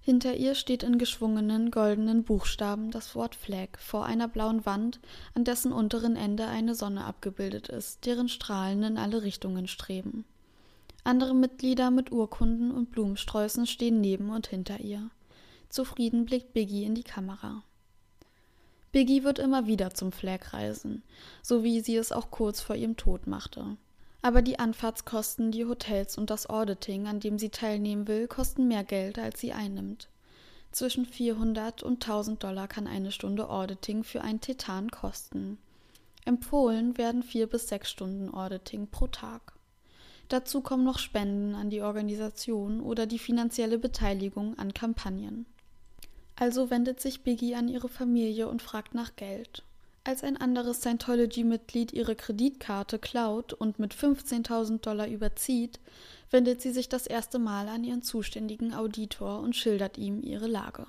Hinter 0.03 0.35
ihr 0.35 0.55
steht 0.55 0.83
in 0.83 0.99
geschwungenen 0.99 1.71
goldenen 1.71 2.25
Buchstaben 2.25 2.91
das 2.91 3.15
Wort 3.15 3.35
Flag 3.35 3.79
vor 3.79 4.07
einer 4.07 4.29
blauen 4.29 4.65
Wand, 4.65 4.99
an 5.35 5.45
dessen 5.45 5.73
unteren 5.73 6.17
Ende 6.17 6.47
eine 6.47 6.75
Sonne 6.75 7.05
abgebildet 7.05 7.69
ist, 7.69 8.07
deren 8.07 8.29
Strahlen 8.29 8.83
in 8.83 8.99
alle 8.99 9.23
Richtungen 9.23 9.69
streben. 9.69 10.25
Andere 11.05 11.35
Mitglieder 11.35 11.91
mit 11.91 12.13
Urkunden 12.13 12.71
und 12.71 12.91
Blumensträußen 12.91 13.67
stehen 13.67 14.01
neben 14.01 14.31
und 14.31 14.47
hinter 14.47 14.81
ihr. 14.81 15.11
Zufrieden 15.69 16.25
blickt 16.25 16.53
Biggie 16.53 16.85
in 16.85 16.95
die 16.95 17.05
Kamera. 17.05 17.63
Biggie 18.93 19.23
wird 19.23 19.39
immer 19.39 19.67
wieder 19.67 19.95
zum 19.95 20.13
Flag 20.13 20.53
reisen, 20.53 21.03
so 21.43 21.63
wie 21.63 21.81
sie 21.81 21.97
es 21.97 22.11
auch 22.11 22.31
kurz 22.31 22.61
vor 22.61 22.75
ihrem 22.75 22.97
Tod 22.97 23.27
machte. 23.27 23.77
Aber 24.23 24.43
die 24.43 24.59
Anfahrtskosten, 24.59 25.51
die 25.51 25.65
Hotels 25.65 26.19
und 26.19 26.31
das 26.31 26.49
Auditing, 26.49 27.07
an 27.07 27.21
dem 27.21 27.39
sie 27.39 27.49
teilnehmen 27.49 28.07
will, 28.07 28.29
kosten 28.29 28.69
mehr 28.69 28.85
Geld, 28.85 29.19
als 29.19 29.41
sie 29.41 29.53
einnimmt. 29.53 30.09
Zwischen 30.73 31.07
400 31.07 31.83
und 31.83 32.05
1000 32.05 32.43
Dollar 32.43 32.69
kann 32.69 32.87
eine 32.87 33.11
Stunde 33.13 33.49
Auditing 33.49 34.05
für 34.05 34.21
ein 34.23 34.41
Tetan 34.41 34.91
kosten. 34.91 35.59
Empfohlen 36.25 36.99
werden 36.99 37.23
vier 37.23 37.47
bis 37.47 37.69
sechs 37.69 37.91
Stunden 37.91 38.33
Auditing 38.33 38.89
pro 38.89 39.07
Tag. 39.07 39.55
Dazu 40.29 40.61
kommen 40.61 40.85
noch 40.85 40.99
Spenden 40.99 41.57
an 41.57 41.71
die 41.71 41.83
Organisation 41.83 42.81
oder 42.83 43.07
die 43.07 43.19
finanzielle 43.19 43.79
Beteiligung 43.79 44.57
an 44.59 44.73
Kampagnen. 44.73 45.47
Also 46.37 46.71
wendet 46.71 47.01
sich 47.01 47.23
Biggie 47.23 47.57
an 47.57 47.69
ihre 47.69 47.89
Familie 47.89 48.49
und 48.49 48.63
fragt 48.63 48.95
nach 48.95 49.17
Geld. 49.17 49.65
Als 50.03 50.25
ein 50.25 50.39
anderes 50.39 50.81
Scientology-Mitglied 50.81 51.93
ihre 51.93 52.17
Kreditkarte 52.17 52.99
klaut 52.99 53.53
und 53.53 53.79
mit 53.79 53.95
15.000 53.95 54.81
Dollar 54.81 55.07
überzieht, 55.07 55.79
wendet 56.31 56.63
sie 56.63 56.71
sich 56.71 56.89
das 56.89 57.07
erste 57.07 57.39
Mal 57.39 57.69
an 57.69 57.85
ihren 57.85 58.03
zuständigen 58.03 58.73
Auditor 58.73 59.41
und 59.41 59.57
schildert 59.57 59.99
ihm 59.99 60.23
ihre 60.23 60.47
Lage. 60.47 60.87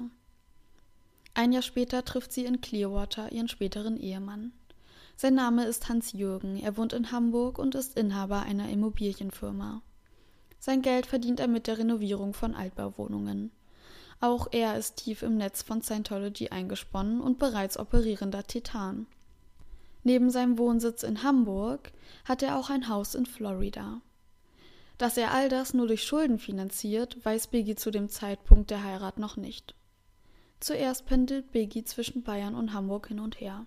Ein 1.33 1.51
Jahr 1.51 1.61
später 1.61 2.05
trifft 2.05 2.31
sie 2.31 2.45
in 2.45 2.61
Clearwater 2.61 3.31
ihren 3.31 3.49
späteren 3.49 3.97
Ehemann. 3.97 4.53
Sein 5.17 5.35
Name 5.35 5.65
ist 5.65 5.89
Hans 5.89 6.13
Jürgen, 6.13 6.57
er 6.57 6.77
wohnt 6.77 6.93
in 6.93 7.11
Hamburg 7.11 7.59
und 7.59 7.75
ist 7.75 7.97
Inhaber 7.97 8.41
einer 8.43 8.69
Immobilienfirma. 8.69 9.81
Sein 10.59 10.81
Geld 10.81 11.05
verdient 11.05 11.39
er 11.39 11.47
mit 11.47 11.67
der 11.67 11.77
Renovierung 11.77 12.33
von 12.33 12.55
Altbauwohnungen. 12.55 13.51
Auch 14.21 14.47
er 14.51 14.77
ist 14.77 14.97
tief 14.97 15.23
im 15.23 15.35
Netz 15.35 15.63
von 15.63 15.81
Scientology 15.81 16.49
eingesponnen 16.49 17.21
und 17.21 17.39
bereits 17.39 17.77
operierender 17.77 18.43
Titan. 18.43 19.07
Neben 20.03 20.29
seinem 20.29 20.59
Wohnsitz 20.59 21.01
in 21.01 21.23
Hamburg 21.23 21.91
hat 22.25 22.43
er 22.43 22.57
auch 22.57 22.69
ein 22.69 22.87
Haus 22.87 23.15
in 23.15 23.25
Florida. 23.25 23.99
Dass 24.99 25.17
er 25.17 25.31
all 25.31 25.49
das 25.49 25.73
nur 25.73 25.87
durch 25.87 26.03
Schulden 26.03 26.37
finanziert, 26.37 27.17
weiß 27.25 27.47
Biggie 27.47 27.75
zu 27.75 27.89
dem 27.89 28.09
Zeitpunkt 28.09 28.69
der 28.69 28.83
Heirat 28.83 29.17
noch 29.17 29.37
nicht. 29.37 29.73
Zuerst 30.59 31.07
pendelt 31.07 31.51
Biggie 31.51 31.83
zwischen 31.83 32.21
Bayern 32.21 32.53
und 32.53 32.73
Hamburg 32.73 33.07
hin 33.07 33.19
und 33.19 33.41
her. 33.41 33.65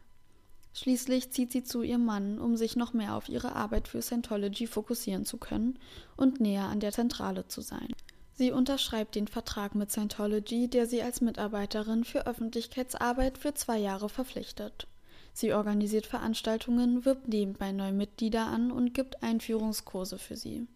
Schließlich 0.73 1.33
zieht 1.33 1.51
sie 1.51 1.65
zu 1.65 1.83
ihrem 1.83 2.05
Mann, 2.05 2.39
um 2.39 2.57
sich 2.57 2.77
noch 2.77 2.93
mehr 2.93 3.17
auf 3.17 3.29
ihre 3.29 3.57
Arbeit 3.57 3.89
für 3.89 4.03
Scientology 4.03 4.69
fokussieren 4.69 5.25
zu 5.25 5.37
können 5.39 5.81
und 6.17 6.41
näher 6.41 6.67
an 6.67 6.79
der 6.79 6.93
Zentrale 6.93 7.49
zu 7.49 7.61
sein. 7.61 7.89
Sie 8.37 8.51
unterschreibt 8.51 9.15
den 9.15 9.29
Vertrag 9.29 9.77
mit 9.77 9.93
Scientology, 9.93 10.67
der 10.67 10.87
sie 10.87 11.03
als 11.03 11.21
Mitarbeiterin 11.21 12.03
für 12.03 12.27
Öffentlichkeitsarbeit 12.27 13.39
für 13.39 13.55
zwei 13.55 13.79
Jahre 13.79 14.09
verpflichtet. 14.09 14.89
Sie 15.33 15.53
organisiert 15.53 16.07
Veranstaltungen, 16.07 17.05
wirbt 17.05 17.29
nebenbei 17.29 17.71
neue 17.71 17.93
Mitglieder 17.93 18.47
an 18.47 18.73
und 18.73 18.93
gibt 18.93 19.23
Einführungskurse 19.23 20.19
für 20.19 20.37
sie. 20.37 20.67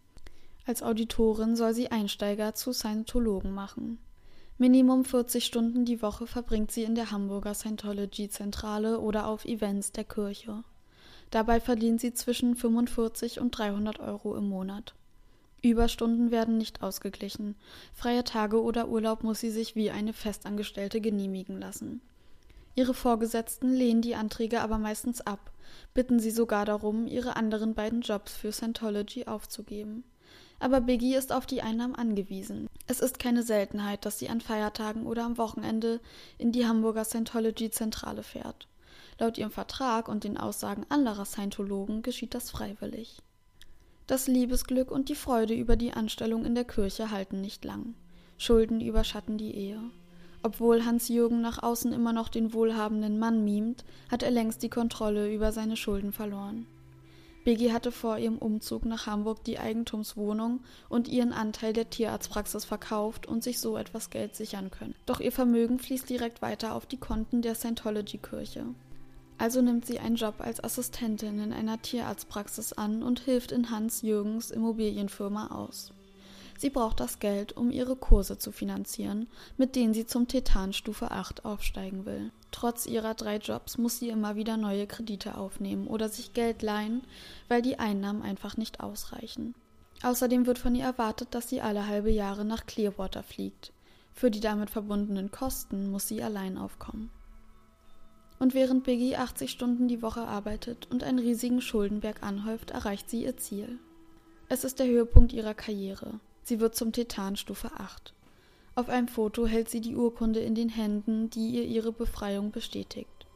Als 0.67 0.83
Auditorin 0.83 1.57
soll 1.57 1.75
sie 1.75 1.91
Einsteiger 1.91 2.55
zu 2.55 2.73
Scientologen 2.73 3.53
machen. 3.53 3.99
Minimum 4.57 5.05
40 5.05 5.45
Stunden 5.45 5.85
die 5.85 6.03
Woche 6.03 6.27
verbringt 6.27 6.71
sie 6.71 6.85
in 6.85 6.95
der 6.95 7.11
Hamburger 7.11 7.55
Scientology-Zentrale 7.55 9.01
oder 9.01 9.27
auf 9.27 9.45
Events 9.45 9.93
der 9.93 10.05
Kirche. 10.05 10.63
Dabei 11.31 11.61
verdient 11.61 12.01
sie 12.01 12.15
zwischen 12.15 12.55
45 12.55 13.41
und 13.41 13.51
300 13.53 13.99
Euro 14.01 14.37
im 14.37 14.49
Monat. 14.49 14.95
Überstunden 15.63 16.31
werden 16.31 16.57
nicht 16.57 16.83
ausgeglichen. 16.83 17.57
Freie 17.93 18.25
Tage 18.25 18.63
oder 18.63 18.89
Urlaub 18.89 19.25
muss 19.25 19.41
sie 19.41 19.51
sich 19.51 19.75
wie 19.75 19.91
eine 19.91 20.13
Festangestellte 20.13 21.01
genehmigen 21.01 21.61
lassen. 21.61 22.01
Ihre 22.75 22.95
Vorgesetzten 22.95 23.75
lehnen 23.75 24.03
die 24.03 24.15
Anträge 24.15 24.61
aber 24.61 24.79
meistens 24.79 25.21
ab, 25.21 25.51
bitten 25.95 26.21
sie 26.21 26.31
sogar 26.31 26.65
darum, 26.65 27.09
ihre 27.09 27.35
anderen 27.35 27.75
beiden 27.75 28.03
Jobs 28.03 28.37
für 28.37 28.53
Scientology 28.53 29.27
aufzugeben. 29.27 30.05
Aber 30.61 30.81
Biggie 30.81 31.17
ist 31.17 31.33
auf 31.33 31.47
die 31.47 31.63
Einnahmen 31.63 31.97
angewiesen. 31.97 32.69
Es 32.87 33.01
ist 33.01 33.19
keine 33.19 33.43
Seltenheit, 33.43 34.05
dass 34.05 34.19
sie 34.19 34.29
an 34.29 34.41
Feiertagen 34.41 35.07
oder 35.07 35.25
am 35.25 35.39
Wochenende 35.39 36.01
in 36.37 36.53
die 36.53 36.67
Hamburger 36.67 37.05
Scientology-Zentrale 37.05 38.23
fährt. 38.23 38.69
Laut 39.19 39.39
ihrem 39.39 39.51
Vertrag 39.51 40.09
und 40.09 40.23
den 40.23 40.37
Aussagen 40.37 40.87
anderer 40.89 41.25
Scientologen 41.25 42.03
geschieht 42.03 42.35
das 42.35 42.51
freiwillig. 42.51 43.19
Das 44.09 44.27
Liebesglück 44.27 44.91
und 44.91 45.11
die 45.11 45.15
Freude 45.15 45.53
über 45.53 45.77
die 45.77 45.93
Anstellung 45.93 46.47
in 46.47 46.55
der 46.55 46.65
Kirche 46.65 47.11
halten 47.11 47.43
nicht 47.43 47.63
lang. 47.67 47.93
Schulden 48.39 48.81
überschatten 48.81 49.37
die 49.37 49.55
Ehe. 49.55 49.83
Obwohl 50.43 50.87
Hans-Jürgen 50.87 51.43
nach 51.43 51.63
außen 51.63 51.93
immer 51.93 52.15
noch 52.15 52.31
den 52.31 52.55
wohlhabenden 52.55 53.19
Mann 53.19 53.45
mimt, 53.45 53.85
hat 54.11 54.23
er 54.23 54.31
längst 54.31 54.63
die 54.63 54.71
Kontrolle 54.71 55.31
über 55.31 55.53
seine 55.53 55.77
Schulden 55.77 56.13
verloren. 56.13 56.65
Biggie 57.45 57.71
hatte 57.71 57.93
vor 57.93 58.17
ihrem 58.17 58.39
Umzug 58.39 58.87
nach 58.87 59.07
Hamburg 59.07 59.45
die 59.45 59.59
Eigentumswohnung 59.59 60.61
und 60.89 61.07
ihren 61.07 61.35
Anteil 61.35 61.75
der 61.75 61.91
Tierarztpraxis 61.91 62.65
verkauft 62.65 63.27
und 63.27 63.45
sich 63.45 63.61
so 63.61 63.77
etwas 63.77 64.09
Geld 64.09 64.35
sichern 64.35 64.71
können. 64.71 64.95
Doch 65.05 65.21
ihr 65.21 65.33
Vermögen 65.33 65.79
fließt 65.79 66.09
direkt 66.09 66.41
weiter 66.41 66.75
auf 66.75 66.87
die 66.87 66.97
Konten 66.97 67.43
der 67.43 67.55
Scientology-Kirche. 67.55 68.65
Also 69.39 69.63
nimmt 69.63 69.87
sie 69.87 70.01
einen 70.01 70.17
Job 70.17 70.35
als 70.39 70.63
Assistentin 70.63 71.39
in 71.39 71.53
einer 71.53 71.81
Tierarztpraxis 71.81 72.73
an 72.73 73.03
und 73.03 73.21
hilft 73.21 73.53
in 73.53 73.71
Hans 73.71 74.03
Jürgens 74.03 74.51
Immobilienfirma 74.51 75.49
aus. 75.49 75.93
Sie 76.59 76.71
braucht 76.71 76.99
das 76.99 77.21
Geld, 77.21 77.57
um 77.57 77.71
ihre 77.71 77.95
Kurse 77.95 78.37
zu 78.37 78.51
finanzieren, 78.51 79.29
mit 79.57 79.77
denen 79.77 79.95
sie 79.95 80.07
zum 80.07 80.27
Tetan 80.27 80.73
Stufe 80.73 81.13
8 81.13 81.45
aufsteigen 81.45 82.05
will. 82.05 82.33
Trotz 82.51 82.87
ihrer 82.87 83.15
drei 83.15 83.37
Jobs 83.37 83.79
muss 83.79 84.01
sie 84.01 84.09
immer 84.09 84.35
wieder 84.35 84.57
neue 84.57 84.89
Kredite 84.89 85.37
aufnehmen 85.37 85.87
oder 85.87 86.09
sich 86.09 86.33
Geld 86.33 86.63
leihen, 86.63 87.03
weil 87.47 87.63
die 87.63 87.79
Einnahmen 87.79 88.23
einfach 88.23 88.57
nicht 88.57 88.81
ausreichen. 88.81 89.55
Außerdem 90.03 90.47
wird 90.47 90.59
von 90.59 90.75
ihr 90.75 90.85
erwartet, 90.85 91.29
dass 91.31 91.49
sie 91.49 91.61
alle 91.61 91.87
halbe 91.87 92.11
Jahre 92.11 92.45
nach 92.45 92.67
Clearwater 92.67 93.23
fliegt. 93.23 93.73
Für 94.13 94.33
die 94.33 94.41
damit 94.41 94.71
verbundenen 94.71 95.31
Kosten 95.31 95.93
muss 95.93 96.09
sie 96.09 96.25
allein 96.25 96.59
aufkommen. 96.59 97.11
Und 98.39 98.55
während 98.55 98.85
Biggie 98.85 99.17
80 99.17 99.51
Stunden 99.51 99.89
die 99.89 100.03
Woche 100.03 100.23
arbeitet 100.23 100.87
und 100.91 101.03
einen 101.03 101.19
riesigen 101.19 101.61
Schuldenberg 101.61 102.23
anhäuft, 102.23 102.71
erreicht 102.71 103.11
sie 103.11 103.25
ihr 103.25 103.37
Ziel. 103.37 103.79
Es 104.49 104.65
ist 104.65 104.79
der 104.79 104.87
Höhepunkt 104.87 105.33
ihrer 105.33 105.55
Karriere. 105.55 106.21
Sie 106.43 106.61
wird 106.61 106.75
zum 106.75 106.93
Titan 106.93 107.37
Stufe 107.37 107.73
8. 107.77 108.15
Auf 108.75 108.89
einem 108.89 109.09
Foto 109.09 109.47
hält 109.47 109.69
sie 109.69 109.81
die 109.81 109.97
Urkunde 109.97 110.41
in 110.41 110.55
den 110.55 110.69
Händen, 110.69 111.31
die 111.31 111.51
ihr 111.51 111.65
ihre 111.65 111.93
Befreiung 111.93 112.53
bestätigt. 112.53 113.27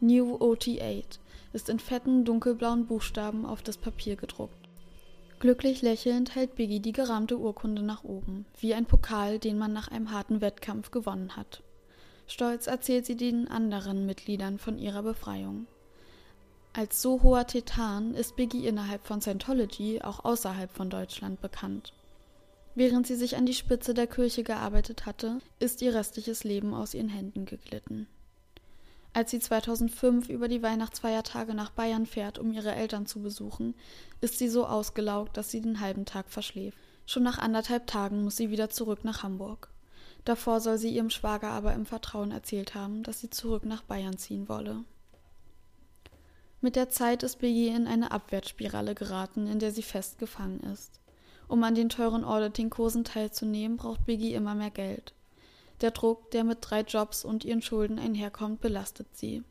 New 0.00 0.36
OT8 0.36 1.18
ist 1.52 1.68
in 1.68 1.78
fetten 1.78 2.24
dunkelblauen 2.24 2.86
Buchstaben 2.86 3.44
auf 3.44 3.62
das 3.62 3.76
Papier 3.76 4.16
gedruckt. 4.16 4.68
Glücklich 5.40 5.82
lächelnd 5.82 6.34
hält 6.34 6.56
Biggie 6.56 6.80
die 6.80 6.92
gerahmte 6.92 7.38
Urkunde 7.38 7.82
nach 7.82 8.02
oben, 8.02 8.44
wie 8.58 8.74
ein 8.74 8.86
Pokal, 8.86 9.38
den 9.38 9.58
man 9.58 9.72
nach 9.72 9.88
einem 9.88 10.10
harten 10.10 10.40
Wettkampf 10.40 10.90
gewonnen 10.90 11.36
hat. 11.36 11.62
Stolz 12.28 12.66
erzählt 12.66 13.06
sie 13.06 13.16
den 13.16 13.48
anderen 13.48 14.06
Mitgliedern 14.06 14.58
von 14.58 14.78
ihrer 14.78 15.02
Befreiung. 15.02 15.66
Als 16.74 17.02
so 17.02 17.22
hoher 17.22 17.46
Titan 17.46 18.14
ist 18.14 18.36
Biggie 18.36 18.66
innerhalb 18.66 19.04
von 19.06 19.20
Scientology 19.20 20.02
auch 20.02 20.24
außerhalb 20.24 20.70
von 20.70 20.90
Deutschland 20.90 21.40
bekannt. 21.40 21.92
Während 22.74 23.06
sie 23.06 23.16
sich 23.16 23.36
an 23.36 23.46
die 23.46 23.54
Spitze 23.54 23.94
der 23.94 24.06
Kirche 24.06 24.44
gearbeitet 24.44 25.06
hatte, 25.06 25.40
ist 25.58 25.82
ihr 25.82 25.94
restliches 25.94 26.44
Leben 26.44 26.74
aus 26.74 26.94
ihren 26.94 27.08
Händen 27.08 27.46
geglitten. 27.46 28.06
Als 29.14 29.30
sie 29.30 29.40
2005 29.40 30.28
über 30.28 30.46
die 30.46 30.62
Weihnachtsfeiertage 30.62 31.54
nach 31.54 31.70
Bayern 31.70 32.06
fährt, 32.06 32.38
um 32.38 32.52
ihre 32.52 32.74
Eltern 32.74 33.06
zu 33.06 33.20
besuchen, 33.20 33.74
ist 34.20 34.38
sie 34.38 34.48
so 34.48 34.66
ausgelaugt, 34.66 35.36
dass 35.36 35.50
sie 35.50 35.62
den 35.62 35.80
halben 35.80 36.04
Tag 36.04 36.28
verschläft. 36.28 36.78
Schon 37.06 37.22
nach 37.22 37.38
anderthalb 37.38 37.86
Tagen 37.86 38.22
muss 38.22 38.36
sie 38.36 38.50
wieder 38.50 38.68
zurück 38.68 39.02
nach 39.02 39.22
Hamburg. 39.22 39.70
Davor 40.24 40.60
soll 40.60 40.78
sie 40.78 40.94
ihrem 40.94 41.10
Schwager 41.10 41.50
aber 41.50 41.72
im 41.72 41.86
Vertrauen 41.86 42.30
erzählt 42.30 42.74
haben, 42.74 43.02
dass 43.02 43.20
sie 43.20 43.30
zurück 43.30 43.64
nach 43.64 43.82
Bayern 43.82 44.18
ziehen 44.18 44.48
wolle. 44.48 44.84
Mit 46.60 46.76
der 46.76 46.90
Zeit 46.90 47.22
ist 47.22 47.38
Biggie 47.38 47.68
in 47.68 47.86
eine 47.86 48.10
Abwärtsspirale 48.10 48.94
geraten, 48.94 49.46
in 49.46 49.58
der 49.58 49.70
sie 49.70 49.82
festgefangen 49.82 50.60
ist. 50.60 51.00
Um 51.46 51.62
an 51.62 51.74
den 51.74 51.88
teuren 51.88 52.24
Auditing-Kursen 52.24 53.04
teilzunehmen, 53.04 53.76
braucht 53.76 54.04
Biggie 54.04 54.34
immer 54.34 54.54
mehr 54.54 54.70
Geld. 54.70 55.14
Der 55.80 55.92
Druck, 55.92 56.30
der 56.32 56.44
mit 56.44 56.58
drei 56.60 56.80
Jobs 56.80 57.24
und 57.24 57.44
ihren 57.44 57.62
Schulden 57.62 57.98
einherkommt, 57.98 58.60
belastet 58.60 59.06
sie. 59.16 59.44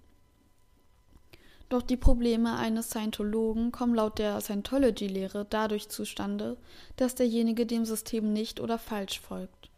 Doch 1.69 1.81
die 1.81 1.97
Probleme 1.97 2.55
eines 2.57 2.89
Scientologen 2.89 3.71
kommen 3.71 3.95
laut 3.95 4.19
der 4.19 4.39
Scientology-Lehre 4.39 5.45
dadurch 5.49 5.89
zustande, 5.89 6.57
dass 6.95 7.15
derjenige 7.15 7.65
dem 7.65 7.85
System 7.85 8.31
nicht 8.31 8.59
oder 8.59 8.77
falsch 8.77 9.19
folgt. 9.19 9.69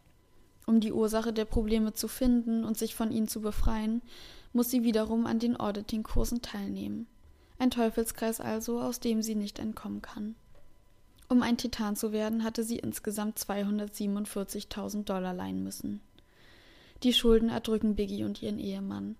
Um 0.66 0.80
die 0.80 0.92
Ursache 0.92 1.32
der 1.32 1.44
Probleme 1.44 1.92
zu 1.92 2.08
finden 2.08 2.64
und 2.64 2.78
sich 2.78 2.94
von 2.94 3.10
ihnen 3.10 3.28
zu 3.28 3.40
befreien, 3.40 4.02
muss 4.52 4.70
sie 4.70 4.82
wiederum 4.82 5.26
an 5.26 5.38
den 5.38 5.58
Auditing-Kursen 5.58 6.42
teilnehmen. 6.42 7.06
Ein 7.58 7.70
Teufelskreis 7.70 8.40
also, 8.40 8.80
aus 8.80 9.00
dem 9.00 9.22
sie 9.22 9.34
nicht 9.34 9.58
entkommen 9.58 10.02
kann. 10.02 10.34
Um 11.28 11.42
ein 11.42 11.56
Titan 11.56 11.94
zu 11.94 12.10
werden, 12.10 12.42
hatte 12.42 12.64
sie 12.64 12.78
insgesamt 12.78 13.38
247.000 13.38 15.04
Dollar 15.04 15.32
leihen 15.32 15.62
müssen. 15.62 16.00
Die 17.02 17.12
Schulden 17.12 17.48
erdrücken 17.48 17.94
Biggie 17.94 18.24
und 18.24 18.42
ihren 18.42 18.58
Ehemann. 18.58 19.16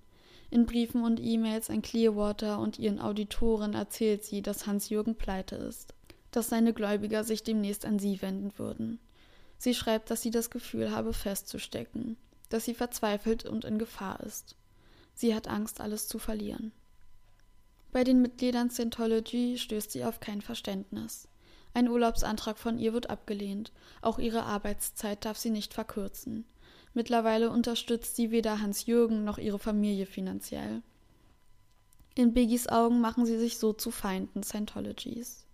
In 0.50 0.66
Briefen 0.66 1.04
und 1.04 1.20
E-Mails 1.20 1.70
an 1.70 1.82
Clearwater 1.82 2.58
und 2.58 2.78
ihren 2.78 2.98
Auditoren 2.98 3.74
erzählt 3.74 4.24
sie, 4.24 4.42
dass 4.42 4.66
Hans-Jürgen 4.66 5.14
pleite 5.14 5.54
ist, 5.54 5.94
dass 6.32 6.48
seine 6.48 6.72
Gläubiger 6.72 7.22
sich 7.22 7.44
demnächst 7.44 7.86
an 7.86 8.00
sie 8.00 8.20
wenden 8.20 8.58
würden. 8.58 8.98
Sie 9.60 9.74
schreibt, 9.74 10.10
dass 10.10 10.22
sie 10.22 10.30
das 10.30 10.48
Gefühl 10.48 10.90
habe, 10.90 11.12
festzustecken. 11.12 12.16
dass 12.48 12.64
sie 12.64 12.74
verzweifelt 12.74 13.44
und 13.44 13.64
in 13.64 13.78
Gefahr 13.78 14.18
ist. 14.20 14.56
Sie 15.14 15.34
hat 15.36 15.46
Angst, 15.48 15.80
alles 15.80 16.08
zu 16.08 16.18
verlieren. 16.18 16.72
Bei 17.92 18.02
den 18.02 18.22
Mitgliedern 18.22 18.70
Scientology 18.70 19.58
stößt 19.58 19.92
sie 19.92 20.04
auf 20.04 20.18
kein 20.18 20.40
Verständnis. 20.40 21.28
Ein 21.74 21.88
Urlaubsantrag 21.88 22.58
von 22.58 22.78
ihr 22.78 22.92
wird 22.94 23.10
abgelehnt. 23.10 23.70
Auch 24.00 24.18
ihre 24.18 24.44
Arbeitszeit 24.44 25.24
darf 25.24 25.36
sie 25.36 25.50
nicht 25.50 25.74
verkürzen. 25.74 26.46
Mittlerweile 26.94 27.50
unterstützt 27.50 28.16
sie 28.16 28.30
weder 28.32 28.60
Hans-Jürgen 28.60 29.22
noch 29.24 29.38
ihre 29.38 29.58
Familie 29.58 30.06
finanziell. 30.06 30.82
In 32.16 32.32
Biggies 32.32 32.66
Augen 32.66 33.00
machen 33.00 33.26
sie 33.26 33.38
sich 33.38 33.58
so 33.58 33.74
zu 33.74 33.90
Feinden 33.90 34.42
Scientologys. 34.42 35.46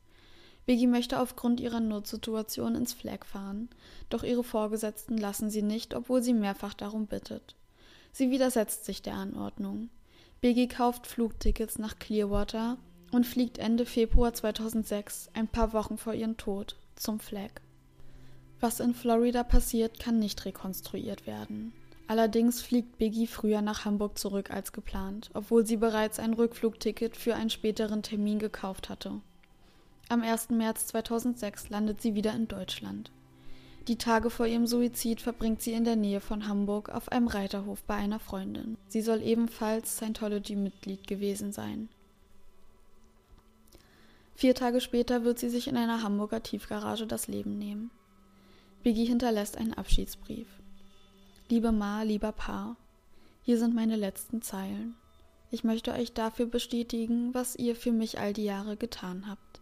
Biggie 0.67 0.89
möchte 0.89 1.21
aufgrund 1.21 1.61
ihrer 1.61 1.79
Notsituation 1.79 2.75
ins 2.75 2.93
Flag 2.93 3.25
fahren, 3.25 3.69
doch 4.11 4.25
ihre 4.25 4.43
Vorgesetzten 4.43 5.17
lassen 5.17 5.49
sie 5.49 5.63
nicht, 5.63 5.95
obwohl 5.95 6.23
sie 6.23 6.35
mehrfach 6.35 6.75
darum 6.75 7.07
bittet. 7.07 7.55
Sie 8.13 8.31
widersetzt 8.31 8.85
sich 8.85 9.01
der 9.01 9.15
Anordnung. 9.15 9.91
Biggie 10.41 10.67
kauft 10.67 11.07
Flugtickets 11.07 11.79
nach 11.79 11.99
Clearwater 11.99 12.79
und 13.13 13.27
fliegt 13.27 13.59
Ende 13.59 13.87
Februar 13.87 14.35
2006, 14.35 15.31
ein 15.35 15.47
paar 15.47 15.73
Wochen 15.73 15.99
vor 15.99 16.15
ihrem 16.15 16.37
Tod, 16.37 16.77
zum 16.97 17.21
Flag. 17.21 17.61
Was 18.59 18.81
in 18.81 18.95
Florida 18.95 19.45
passiert, 19.45 20.01
kann 20.01 20.19
nicht 20.19 20.45
rekonstruiert 20.45 21.27
werden. 21.27 21.73
Allerdings 22.09 22.61
fliegt 22.61 22.99
Biggie 22.99 23.27
früher 23.27 23.63
nach 23.63 23.85
Hamburg 23.85 24.19
zurück 24.19 24.51
als 24.51 24.73
geplant, 24.73 25.31
obwohl 25.35 25.67
sie 25.67 25.77
bereits 25.77 26.19
ein 26.19 26.35
Rückflugticket 26.35 27.17
für 27.17 27.35
einen 27.35 27.51
späteren 27.51 28.03
Termin 28.03 28.39
gekauft 28.39 28.89
hatte. 28.89 29.21
Am 30.09 30.23
1. 30.23 30.51
März 30.51 30.87
2006 30.87 31.69
landet 31.69 32.01
sie 32.01 32.15
wieder 32.15 32.33
in 32.33 32.47
Deutschland. 32.47 33.11
Die 33.89 33.97
Tage 33.97 34.31
vor 34.31 34.47
ihrem 34.47 34.69
Suizid 34.69 35.21
verbringt 35.21 35.63
sie 35.63 35.73
in 35.73 35.83
der 35.83 35.97
Nähe 35.97 36.21
von 36.21 36.47
Hamburg 36.47 36.91
auf 36.91 37.11
einem 37.11 37.27
Reiterhof 37.27 37.83
bei 37.83 37.95
einer 37.95 38.21
Freundin. 38.21 38.79
Sie 38.87 39.01
soll 39.01 39.21
ebenfalls 39.21 39.97
Scientology-Mitglied 39.97 41.09
gewesen 41.09 41.53
sein. 41.53 41.89
Vier 44.37 44.55
Tage 44.55 44.81
später 44.81 45.25
wird 45.25 45.41
sie 45.41 45.49
sich 45.49 45.67
in 45.67 45.77
einer 45.77 46.05
Hamburger 46.05 46.43
Tiefgarage 46.43 47.07
das 47.07 47.27
Leben 47.27 47.59
nehmen. 47.59 47.91
Biggie 48.85 49.07
hinterlässt 49.07 49.57
einen 49.57 49.75
Abschiedsbrief. 49.75 50.47
Liebe 51.49 51.73
Ma, 51.73 52.03
lieber 52.03 52.31
Pa, 52.31 52.77
hier 53.43 53.59
sind 53.59 53.75
meine 53.75 53.97
letzten 53.97 54.41
Zeilen. 54.41 54.95
Ich 55.51 55.65
möchte 55.65 55.93
euch 55.93 56.13
dafür 56.13 56.47
bestätigen, 56.47 57.35
was 57.35 57.57
ihr 57.57 57.75
für 57.75 57.93
mich 57.93 58.21
all 58.21 58.33
die 58.33 58.45
Jahre 58.45 58.77
getan 58.77 59.29
habt. 59.29 59.61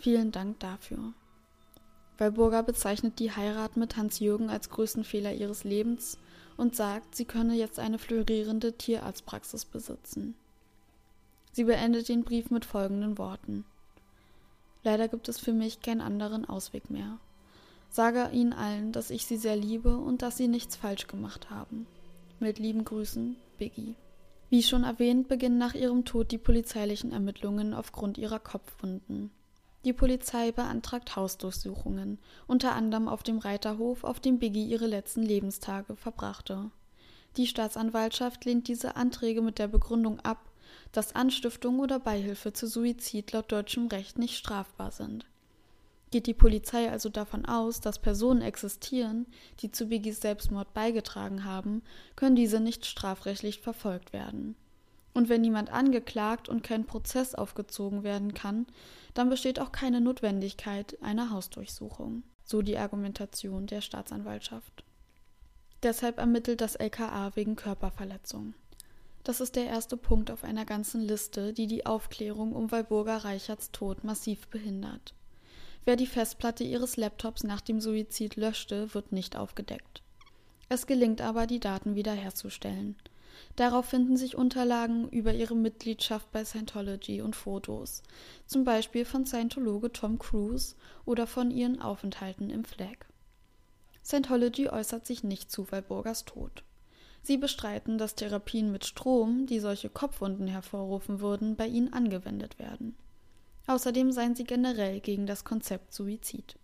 Vielen 0.00 0.32
Dank 0.32 0.58
dafür. 0.60 1.12
Walburga 2.16 2.62
bezeichnet 2.62 3.18
die 3.18 3.36
Heirat 3.36 3.76
mit 3.76 3.98
Hans-Jürgen 3.98 4.48
als 4.48 4.70
größten 4.70 5.04
Fehler 5.04 5.34
ihres 5.34 5.62
Lebens 5.62 6.16
und 6.56 6.74
sagt, 6.74 7.14
sie 7.14 7.26
könne 7.26 7.54
jetzt 7.54 7.78
eine 7.78 7.98
florierende 7.98 8.72
Tierarztpraxis 8.72 9.66
besitzen. 9.66 10.34
Sie 11.52 11.64
beendet 11.64 12.08
den 12.08 12.24
Brief 12.24 12.50
mit 12.50 12.64
folgenden 12.64 13.18
Worten. 13.18 13.66
Leider 14.84 15.06
gibt 15.06 15.28
es 15.28 15.38
für 15.38 15.52
mich 15.52 15.82
keinen 15.82 16.00
anderen 16.00 16.46
Ausweg 16.46 16.88
mehr. 16.88 17.18
Sage 17.90 18.30
ihnen 18.32 18.54
allen, 18.54 18.92
dass 18.92 19.10
ich 19.10 19.26
sie 19.26 19.36
sehr 19.36 19.56
liebe 19.56 19.98
und 19.98 20.22
dass 20.22 20.38
sie 20.38 20.48
nichts 20.48 20.76
falsch 20.76 21.08
gemacht 21.08 21.50
haben. 21.50 21.86
Mit 22.38 22.58
lieben 22.58 22.86
Grüßen, 22.86 23.36
Biggie. 23.58 23.96
Wie 24.48 24.62
schon 24.62 24.84
erwähnt, 24.84 25.28
beginnen 25.28 25.58
nach 25.58 25.74
ihrem 25.74 26.06
Tod 26.06 26.32
die 26.32 26.38
polizeilichen 26.38 27.12
Ermittlungen 27.12 27.74
aufgrund 27.74 28.16
ihrer 28.16 28.38
Kopfwunden. 28.38 29.30
Die 29.84 29.94
Polizei 29.94 30.52
beantragt 30.52 31.16
Hausdurchsuchungen, 31.16 32.18
unter 32.46 32.74
anderem 32.74 33.08
auf 33.08 33.22
dem 33.22 33.38
Reiterhof, 33.38 34.04
auf 34.04 34.20
dem 34.20 34.38
Biggie 34.38 34.66
ihre 34.66 34.86
letzten 34.86 35.22
Lebenstage 35.22 35.96
verbrachte. 35.96 36.70
Die 37.36 37.46
Staatsanwaltschaft 37.46 38.44
lehnt 38.44 38.68
diese 38.68 38.96
Anträge 38.96 39.40
mit 39.40 39.58
der 39.58 39.68
Begründung 39.68 40.20
ab, 40.20 40.50
dass 40.92 41.14
Anstiftung 41.14 41.80
oder 41.80 41.98
Beihilfe 41.98 42.52
zu 42.52 42.66
Suizid 42.66 43.32
laut 43.32 43.50
deutschem 43.50 43.86
Recht 43.86 44.18
nicht 44.18 44.36
strafbar 44.36 44.90
sind. 44.90 45.24
Geht 46.10 46.26
die 46.26 46.34
Polizei 46.34 46.90
also 46.90 47.08
davon 47.08 47.46
aus, 47.46 47.80
dass 47.80 48.00
Personen 48.00 48.42
existieren, 48.42 49.26
die 49.60 49.70
zu 49.70 49.86
Biggies 49.86 50.20
Selbstmord 50.20 50.74
beigetragen 50.74 51.44
haben, 51.44 51.82
können 52.16 52.34
diese 52.34 52.60
nicht 52.60 52.84
strafrechtlich 52.84 53.60
verfolgt 53.60 54.12
werden. 54.12 54.56
Und 55.12 55.28
wenn 55.28 55.40
niemand 55.40 55.70
angeklagt 55.70 56.48
und 56.48 56.62
kein 56.62 56.86
Prozess 56.86 57.34
aufgezogen 57.34 58.04
werden 58.04 58.34
kann, 58.34 58.66
dann 59.14 59.28
besteht 59.28 59.58
auch 59.58 59.72
keine 59.72 60.00
Notwendigkeit 60.00 60.96
einer 61.02 61.30
Hausdurchsuchung, 61.30 62.22
so 62.44 62.62
die 62.62 62.78
Argumentation 62.78 63.66
der 63.66 63.80
Staatsanwaltschaft. 63.80 64.84
Deshalb 65.82 66.18
ermittelt 66.18 66.60
das 66.60 66.76
LKA 66.76 67.34
wegen 67.34 67.56
Körperverletzung. 67.56 68.54
Das 69.24 69.40
ist 69.40 69.56
der 69.56 69.66
erste 69.66 69.96
Punkt 69.96 70.30
auf 70.30 70.44
einer 70.44 70.64
ganzen 70.64 71.00
Liste, 71.00 71.52
die 71.52 71.66
die 71.66 71.86
Aufklärung 71.86 72.54
um 72.54 72.70
Walburga 72.70 73.18
Reicherts 73.18 73.70
Tod 73.70 74.04
massiv 74.04 74.48
behindert. 74.48 75.14
Wer 75.84 75.96
die 75.96 76.06
Festplatte 76.06 76.64
ihres 76.64 76.96
Laptops 76.96 77.42
nach 77.42 77.60
dem 77.60 77.80
Suizid 77.80 78.36
löschte, 78.36 78.94
wird 78.94 79.12
nicht 79.12 79.36
aufgedeckt. 79.36 80.02
Es 80.68 80.86
gelingt 80.86 81.20
aber, 81.20 81.46
die 81.46 81.60
Daten 81.60 81.94
wiederherzustellen. 81.96 82.96
Darauf 83.56 83.86
finden 83.86 84.16
sich 84.16 84.36
Unterlagen 84.36 85.08
über 85.10 85.34
ihre 85.34 85.54
Mitgliedschaft 85.54 86.30
bei 86.32 86.44
Scientology 86.44 87.20
und 87.20 87.36
Fotos, 87.36 88.02
zum 88.46 88.64
Beispiel 88.64 89.04
von 89.04 89.26
Scientologe 89.26 89.92
Tom 89.92 90.18
Cruise 90.18 90.76
oder 91.04 91.26
von 91.26 91.50
ihren 91.50 91.80
Aufenthalten 91.80 92.50
im 92.50 92.64
Flag. 92.64 93.06
Scientology 94.04 94.68
äußert 94.68 95.06
sich 95.06 95.22
nicht 95.22 95.50
zu 95.50 95.70
Walburgas 95.70 96.24
Tod. 96.24 96.64
Sie 97.22 97.36
bestreiten, 97.36 97.98
dass 97.98 98.14
Therapien 98.14 98.72
mit 98.72 98.86
Strom, 98.86 99.46
die 99.46 99.60
solche 99.60 99.90
Kopfwunden 99.90 100.46
hervorrufen 100.46 101.20
würden, 101.20 101.54
bei 101.54 101.66
ihnen 101.66 101.92
angewendet 101.92 102.58
werden. 102.58 102.96
Außerdem 103.66 104.10
seien 104.10 104.34
sie 104.34 104.44
generell 104.44 105.00
gegen 105.00 105.26
das 105.26 105.44
Konzept 105.44 105.92
Suizid. 105.92 106.56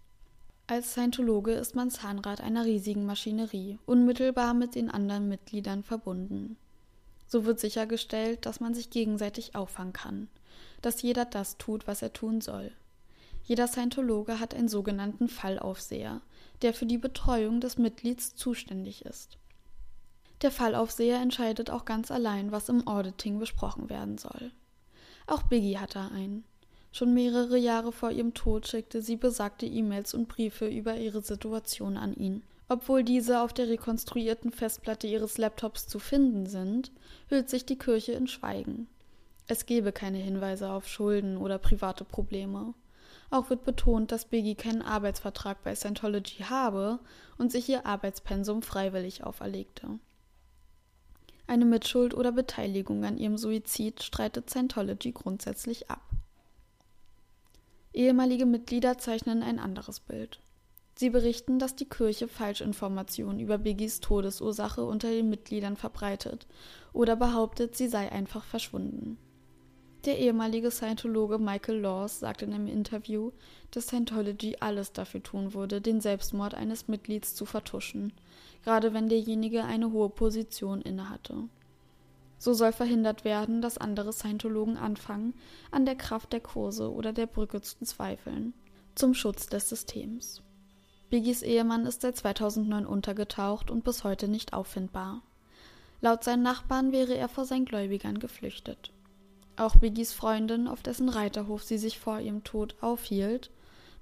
Als 0.67 0.93
Scientologe 0.93 1.53
ist 1.53 1.77
man 1.77 1.91
Zahnrad 1.91 2.41
einer 2.41 2.65
riesigen 2.65 3.07
Maschinerie, 3.07 3.79
unmittelbar 3.87 4.53
mit 4.55 4.75
den 4.75 4.91
anderen 4.91 5.29
Mitgliedern 5.29 5.85
verbunden. 5.85 6.57
So 7.27 7.45
wird 7.45 7.61
sichergestellt, 7.61 8.47
dass 8.47 8.61
man 8.61 8.75
sich 8.75 8.91
gegenseitig 8.91 9.55
auffangen 9.55 9.93
kann, 9.93 10.29
dass 10.83 11.03
jeder 11.03 11.25
das 11.25 11.59
tut, 11.59 11.87
was 11.87 12.03
er 12.03 12.13
tun 12.13 12.41
soll. 12.41 12.73
Jeder 13.45 13.69
Scientologe 13.69 14.41
hat 14.41 14.55
einen 14.55 14.69
sogenannten 14.69 15.29
Fallaufseher, 15.29 16.21
der 16.63 16.75
für 16.75 16.87
die 16.87 16.99
Betreuung 16.99 17.61
des 17.61 17.79
Mitglieds 17.79 18.35
zuständig 18.35 19.05
ist. 19.05 19.39
Der 20.43 20.51
Fallaufseher 20.51 21.21
entscheidet 21.21 21.71
auch 21.71 21.85
ganz 21.85 22.11
allein, 22.11 22.53
was 22.53 22.69
im 22.69 22.87
Auditing 22.87 23.39
besprochen 23.39 23.89
werden 23.89 24.19
soll. 24.19 24.51
Auch 25.27 25.43
Biggie 25.45 25.79
hatte 25.79 26.01
einen. 26.01 26.45
Schon 26.93 27.15
mehrere 27.15 27.57
Jahre 27.57 27.93
vor 27.93 28.11
ihrem 28.11 28.35
Tod 28.35 28.67
schickte 28.67 29.03
sie 29.03 29.17
besagte 29.17 29.67
E-Mails 29.67 30.15
und 30.15 30.29
Briefe 30.29 30.67
über 30.67 30.97
ihre 30.97 31.23
Situation 31.23 31.97
an 31.97 32.15
ihn. 32.15 32.43
Obwohl 32.69 33.05
diese 33.05 33.43
auf 33.43 33.53
der 33.53 33.69
rekonstruierten 33.69 34.51
Festplatte 34.51 35.07
ihres 35.07 35.39
Laptops 35.39 35.87
zu 35.87 35.99
finden 35.99 36.47
sind, 36.47 36.91
hüllt 37.29 37.49
sich 37.49 37.65
die 37.65 37.79
Kirche 37.79 38.13
in 38.13 38.27
Schweigen. 38.27 38.89
Es 39.47 39.67
gebe 39.67 39.93
keine 39.93 40.19
Hinweise 40.19 40.71
auf 40.71 40.89
Schulden 40.89 41.37
oder 41.37 41.59
private 41.59 42.05
Probleme. 42.05 42.75
Auch 43.31 43.51
wird 43.51 43.65
betont, 43.65 44.11
dass 44.11 44.25
Biggie 44.25 44.57
keinen 44.57 44.83
Arbeitsvertrag 44.83 45.63
bei 45.63 45.75
Scientology 45.75 46.45
habe 46.45 46.99
und 47.39 47.53
sich 47.53 47.69
ihr 47.69 47.87
Arbeitspensum 47.87 48.63
freiwillig 48.63 49.23
auferlegte. 49.23 49.99
Eine 51.47 51.65
Mitschuld 51.65 52.15
oder 52.15 52.33
Beteiligung 52.33 53.05
an 53.05 53.19
ihrem 53.19 53.39
Suizid 53.39 54.03
streitet 54.03 54.51
Scientology 54.51 55.13
grundsätzlich 55.13 55.89
ab. 55.89 56.03
Ehemalige 57.93 58.47
Mitglieder 58.47 58.99
zeichnen 58.99 59.45
ein 59.45 59.61
anderes 59.61 60.01
Bild. 60.01 60.41
Sie 60.99 61.11
berichten, 61.11 61.59
dass 61.59 61.77
die 61.77 61.89
Kirche 61.89 62.27
Falschinformationen 62.27 63.39
über 63.39 63.59
Biggies 63.59 64.01
Todesursache 64.01 64.83
unter 64.83 65.11
den 65.11 65.29
Mitgliedern 65.29 65.77
verbreitet 65.77 66.47
oder 66.95 67.17
behauptet, 67.17 67.77
sie 67.77 67.89
sei 67.89 68.11
einfach 68.11 68.45
verschwunden. 68.45 69.19
Der 70.07 70.19
ehemalige 70.19 70.71
Scientologe 70.71 71.39
Michael 71.39 71.81
Laws 71.81 72.21
sagt 72.21 72.41
in 72.41 72.55
einem 72.55 72.67
Interview, 72.67 73.33
dass 73.73 73.89
Scientology 73.89 74.57
alles 74.61 74.93
dafür 74.93 75.23
tun 75.23 75.53
würde, 75.53 75.83
den 75.83 76.01
Selbstmord 76.01 76.55
eines 76.55 76.89
Mitglieds 76.89 77.35
zu 77.35 77.45
vertuschen, 77.45 78.15
gerade 78.65 78.95
wenn 78.95 79.11
derjenige 79.11 79.65
eine 79.65 79.93
hohe 79.93 80.09
Position 80.09 80.81
innehatte. 80.81 81.35
So 82.39 82.55
soll 82.55 82.73
verhindert 82.73 83.25
werden, 83.25 83.61
dass 83.61 83.77
andere 83.77 84.15
Scientologen 84.15 84.79
anfangen, 84.79 85.35
an 85.71 85.85
der 85.85 85.97
Kraft 85.97 86.33
der 86.33 86.41
Kurse 86.41 86.91
oder 86.91 87.13
der 87.13 87.27
Brücke 87.27 87.61
zu 87.61 87.85
zweifeln, 87.85 88.55
zum 88.95 89.13
Schutz 89.13 89.47
des 89.49 89.69
Systems. 89.69 90.43
Biggies 91.09 91.43
Ehemann 91.43 91.87
ist 91.87 92.03
seit 92.03 92.17
2009 92.17 92.85
untergetaucht 92.85 93.71
und 93.71 93.85
bis 93.85 94.03
heute 94.03 94.27
nicht 94.27 94.53
auffindbar. 94.53 95.23
Laut 96.01 96.25
seinen 96.25 96.43
Nachbarn 96.43 96.91
wäre 96.91 97.17
er 97.17 97.29
vor 97.29 97.45
seinen 97.45 97.65
Gläubigern 97.65 98.19
geflüchtet. 98.19 98.93
Auch 99.57 99.77
Biggies 99.77 100.13
Freundin, 100.13 100.67
auf 100.69 100.83
dessen 100.83 101.09
Reiterhof 101.09 101.63
sie 101.63 101.79
sich 101.79 101.99
vor 101.99 102.21
ihrem 102.21 102.45
Tod 102.45 102.75
aufhielt, 102.81 103.51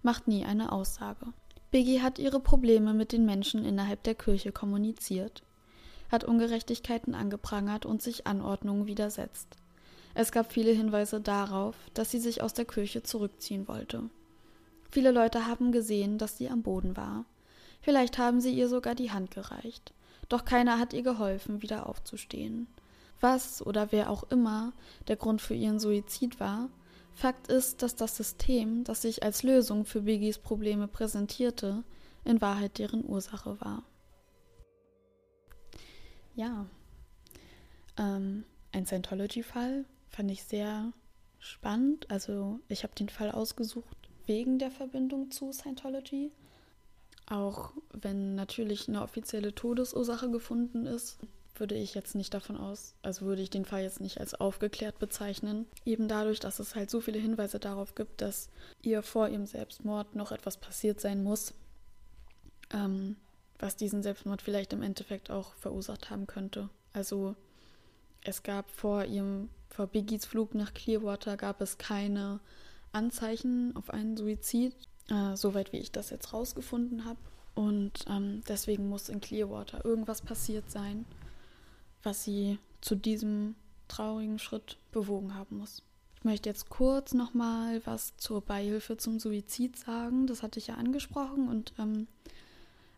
macht 0.03 0.27
nie 0.29 0.45
eine 0.45 0.73
Aussage. 0.73 1.27
Biggie 1.71 2.01
hat 2.01 2.19
ihre 2.19 2.41
Probleme 2.41 2.95
mit 2.95 3.13
den 3.13 3.25
Menschen 3.25 3.65
innerhalb 3.65 4.03
der 4.05 4.15
Kirche 4.15 4.53
kommuniziert. 4.53 5.43
hat 6.11 6.23
Ungerechtigkeiten 6.23 7.15
angeprangert 7.15 7.87
und 7.87 8.01
sich 8.01 8.27
Anordnungen 8.27 8.87
widersetzt. 8.87 9.57
Es 10.15 10.31
gab 10.31 10.53
viele 10.53 10.71
Hinweise 10.71 11.21
darauf, 11.21 11.75
dass 11.93 12.11
sie 12.13 12.21
sich 12.21 12.41
aus 12.41 12.55
der 12.55 12.67
Kirche 12.67 13.03
zurückziehen 13.03 13.67
wollte. 13.67 14.11
Viele 14.95 15.11
Leute 15.11 15.49
haben 15.49 15.73
gesehen, 15.73 16.19
dass 16.19 16.39
sie 16.39 16.49
am 16.49 16.63
Boden 16.63 16.97
war. 16.97 17.25
Vielleicht 17.81 18.17
haben 18.17 18.41
sie 18.41 18.55
ihr 18.55 18.69
sogar 18.69 18.95
die 18.95 19.11
Hand 19.11 19.33
gereicht. 19.33 19.93
Doch 20.29 20.45
keiner 20.45 20.79
hat 20.79 20.93
ihr 20.93 21.03
geholfen, 21.03 21.63
wieder 21.63 21.89
aufzustehen. 21.89 22.69
Was 23.21 23.61
oder 23.67 23.91
wer 23.91 24.09
auch 24.09 24.23
immer 24.31 24.73
der 25.09 25.17
Grund 25.17 25.43
für 25.43 25.55
ihren 25.55 25.81
Suizid 25.81 26.39
war, 26.39 26.69
Fakt 27.13 27.49
ist, 27.49 27.83
dass 27.83 27.97
das 27.97 28.17
System, 28.17 28.85
das 28.85 29.03
sich 29.03 29.25
als 29.25 29.43
Lösung 29.43 29.85
für 29.85 30.03
Biggies 30.03 30.39
Probleme 30.39 30.87
präsentierte, 30.87 31.83
in 32.25 32.41
Wahrheit 32.41 32.79
deren 32.79 33.05
Ursache 33.05 33.61
war. 33.61 33.83
Ja, 36.37 36.67
ähm, 37.99 38.45
ein 38.71 38.87
Scientology-Fall 38.87 39.87
fand 40.09 40.31
ich 40.31 40.45
sehr 40.45 40.93
spannend. 41.41 42.09
Also 42.13 42.61
ich 42.69 42.85
habe 42.85 42.95
den 42.95 43.09
Fall 43.09 43.33
ausgesucht 43.33 44.04
wegen 44.27 44.59
der 44.59 44.71
Verbindung 44.71 45.31
zu 45.31 45.53
Scientology. 45.53 46.31
Auch 47.27 47.73
wenn 47.93 48.35
natürlich 48.35 48.89
eine 48.89 49.03
offizielle 49.03 49.55
Todesursache 49.55 50.31
gefunden 50.31 50.87
ist, 50.87 51.19
würde 51.57 51.75
ich 51.75 51.95
jetzt 51.95 52.15
nicht 52.15 52.35
davon 52.35 52.57
aus, 52.57 52.95
also 53.03 53.27
würde 53.27 53.43
ich 53.43 53.51
den 53.51 53.65
Fall 53.65 53.83
jetzt 53.83 54.01
nicht 54.01 54.19
als 54.19 54.35
aufgeklärt 54.35 54.99
bezeichnen. 54.99 55.67
Eben 55.85 56.09
dadurch, 56.09 56.41
dass 56.41 56.59
es 56.59 56.75
halt 56.75 56.91
so 56.91 57.01
viele 57.01 57.19
Hinweise 57.19 57.59
darauf 57.59 57.95
gibt, 57.95 58.21
dass 58.21 58.49
ihr 58.83 59.03
vor 59.03 59.29
ihrem 59.29 59.47
Selbstmord 59.47 60.17
noch 60.17 60.33
etwas 60.33 60.57
passiert 60.57 61.01
sein 61.01 61.23
muss, 61.23 61.55
ähm, 62.73 63.17
was 63.59 63.77
diesen 63.77 64.03
Selbstmord 64.03 64.43
vielleicht 64.43 64.73
im 64.73 64.83
Endeffekt 64.83 65.31
auch 65.31 65.55
verursacht 65.55 66.11
haben 66.11 66.27
könnte. 66.27 66.69
Also 66.93 67.37
es 68.23 68.43
gab 68.43 68.69
vor 68.71 69.05
ihrem, 69.05 69.49
vor 69.69 69.87
Biggies 69.87 70.25
Flug 70.25 70.55
nach 70.55 70.75
Clearwater 70.75 71.37
gab 71.37 71.61
es 71.61 71.79
keine 71.79 72.41
Anzeichen 72.95 73.75
auf 73.77 73.91
einen 73.91 74.17
Suizid, 74.17 74.75
äh, 75.09 75.37
soweit 75.37 75.73
wie 75.73 75.79
ich 75.79 75.93
das 75.93 76.11
jetzt 76.11 76.33
rausgefunden 76.33 77.05
habe. 77.05 77.19
Und 77.55 78.05
ähm, 78.09 78.43
deswegen 78.49 78.89
muss 78.89 79.09
in 79.09 79.21
Clearwater 79.21 79.85
irgendwas 79.85 80.23
passiert 80.23 80.71
sein, 80.71 81.05
was 82.03 82.25
sie 82.25 82.59
zu 82.81 82.97
diesem 82.97 83.55
traurigen 83.89 84.39
Schritt 84.39 84.79
bewogen 84.93 85.35
haben 85.35 85.59
muss. 85.59 85.83
Ich 86.17 86.25
möchte 86.25 86.49
jetzt 86.49 86.71
kurz 86.71 87.15
nochmal 87.15 87.83
was 87.85 88.17
zur 88.17 88.41
Beihilfe 88.41 88.97
zum 88.97 89.21
Suizid 89.21 89.77
sagen. 89.77 90.27
Das 90.27 90.43
hatte 90.43 90.59
ich 90.59 90.69
ja 90.69 90.75
angesprochen 90.77 91.49
und 91.49 91.75
ähm, 91.79 92.09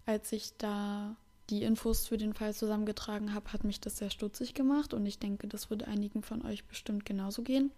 als 0.07 0.31
ich 0.33 0.57
da 0.57 1.17
die 1.51 1.63
Infos 1.63 2.07
für 2.07 2.17
den 2.17 2.35
Fall 2.35 2.55
zusammengetragen 2.55 3.35
habe, 3.35 3.53
hat 3.53 3.65
mich 3.65 3.81
das 3.81 3.99
sehr 3.99 4.11
stutzig 4.11 4.55
gemacht 4.55 4.95
und 4.95 5.05
ich 5.07 5.19
denke, 5.19 5.47
das 5.49 5.71
würde 5.71 5.87
einigen 5.87 6.23
von 6.23 6.45
euch 6.45 6.65
bestimmt 6.65 7.05
genauso 7.05 7.43
gehen. 7.43 7.71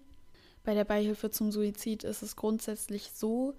Bei 0.68 0.74
der 0.74 0.84
Beihilfe 0.84 1.30
zum 1.30 1.50
Suizid 1.50 2.04
ist 2.04 2.20
es 2.20 2.36
grundsätzlich 2.36 3.10
so, 3.14 3.54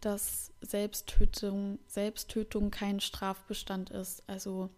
dass 0.00 0.50
Selbsttötung, 0.62 1.78
Selbsttötung 1.88 2.70
kein 2.70 3.00
Strafbestand 3.00 3.90
ist. 3.90 4.22
Also 4.26 4.70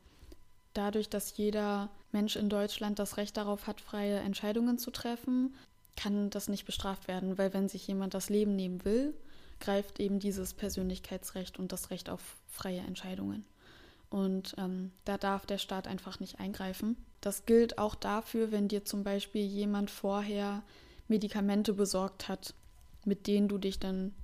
dadurch, 0.75 1.09
dass 1.09 1.37
jeder 1.37 1.91
Mensch 2.11 2.35
in 2.35 2.49
Deutschland 2.49 2.99
das 2.99 3.19
Recht 3.19 3.37
darauf 3.37 3.69
hat, 3.69 3.81
freie 3.81 4.19
Entscheidungen 4.19 4.79
zu 4.79 4.91
treffen, 4.91 5.55
kann 5.95 6.29
das 6.29 6.49
nicht 6.49 6.65
bestraft 6.65 7.07
werden, 7.07 7.39
weil 7.39 7.55
wenn 7.55 7.69
sich 7.69 7.87
jemand 7.87 8.15
das 8.15 8.31
Leben 8.31 8.57
nehmen 8.57 8.85
will, 8.85 9.15
greift 9.61 10.01
eben 10.01 10.19
dieses 10.19 10.55
Persönlichkeitsrecht 10.55 11.57
und 11.57 11.71
das 11.71 11.91
Recht 11.91 12.11
auf 12.11 12.21
freie 12.49 12.81
Entscheidungen. 12.81 13.45
Und 14.11 14.57
ähm, 14.59 14.91
da 15.05 15.19
darf 15.19 15.47
der 15.47 15.59
Staat 15.59 15.87
einfach 15.87 16.19
nicht 16.19 16.41
eingreifen. 16.41 16.97
Das 17.21 17.47
gilt 17.47 17.79
auch 17.79 17.95
dafür, 17.95 18.51
wenn 18.51 18.67
dir 18.67 18.85
zum 18.85 19.05
Beispiel 19.05 19.47
jemand 19.47 19.93
vorher 19.93 20.65
Medikamente 21.09 21.73
besorgt 21.73 22.29
hat, 22.29 22.55
mit 23.05 23.27
denen 23.27 23.49
du 23.49 23.59
dich 23.59 23.79
dann 23.79 24.15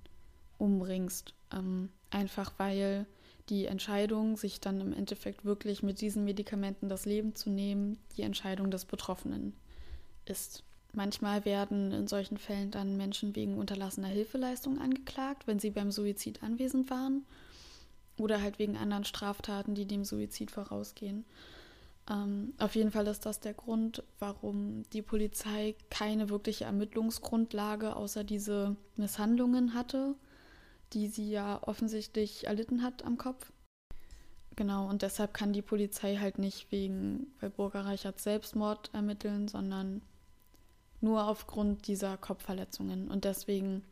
umbringst. 0.59 1.35
Ähm, 1.53 1.90
einfach 2.11 2.53
weil 2.59 3.07
die 3.49 3.66
Entscheidung, 3.66 4.37
sich 4.37 4.61
dann 4.61 4.81
im 4.81 4.92
Endeffekt 4.92 5.45
wirklich 5.45 5.83
mit 5.83 6.01
diesen 6.01 6.25
Medikamenten 6.25 6.88
das 6.88 7.07
Leben 7.07 7.35
zu 7.35 7.51
nehmen, 7.51 7.99
die 8.16 8.23
Entscheidung 8.23 8.71
des 8.71 8.85
Betroffenen 8.85 9.53
ist. 10.25 10.62
Manchmal 10.92 11.45
werden 11.45 11.90
in 11.92 12.07
solchen 12.07 12.37
Fällen 12.37 12.71
dann 12.71 12.97
Menschen 12.97 13.35
wegen 13.35 13.59
unterlassener 13.59 14.09
Hilfeleistung 14.09 14.79
angeklagt, 14.79 15.47
wenn 15.47 15.59
sie 15.59 15.71
beim 15.71 15.90
Suizid 15.90 16.42
anwesend 16.42 16.90
waren 16.90 17.25
oder 18.18 18.42
halt 18.42 18.59
wegen 18.59 18.77
anderen 18.77 19.05
Straftaten, 19.05 19.75
die 19.75 19.87
dem 19.87 20.05
Suizid 20.05 20.51
vorausgehen. 20.51 21.25
Ähm, 22.10 22.54
auf 22.58 22.74
jeden 22.74 22.90
Fall 22.90 23.06
ist 23.06 23.26
das 23.26 23.40
der 23.40 23.54
Grund, 23.54 24.02
warum 24.18 24.82
die 24.92 25.02
Polizei 25.02 25.76
keine 25.90 26.30
wirkliche 26.30 26.64
Ermittlungsgrundlage 26.64 27.94
außer 27.94 28.24
diese 28.24 28.76
Misshandlungen 28.96 29.74
hatte, 29.74 30.14
die 30.92 31.08
sie 31.08 31.30
ja 31.30 31.62
offensichtlich 31.62 32.46
erlitten 32.46 32.82
hat 32.82 33.04
am 33.04 33.18
Kopf. 33.18 33.52
Genau, 34.56 34.88
und 34.88 35.02
deshalb 35.02 35.32
kann 35.32 35.52
die 35.52 35.62
Polizei 35.62 36.16
halt 36.16 36.38
nicht 36.38 36.70
wegen 36.70 37.28
Burger 37.56 37.86
Reichert 37.86 38.20
Selbstmord 38.20 38.90
ermitteln, 38.92 39.48
sondern 39.48 40.02
nur 41.00 41.26
aufgrund 41.26 41.86
dieser 41.86 42.16
Kopfverletzungen. 42.16 43.10
Und 43.10 43.24
deswegen 43.24 43.82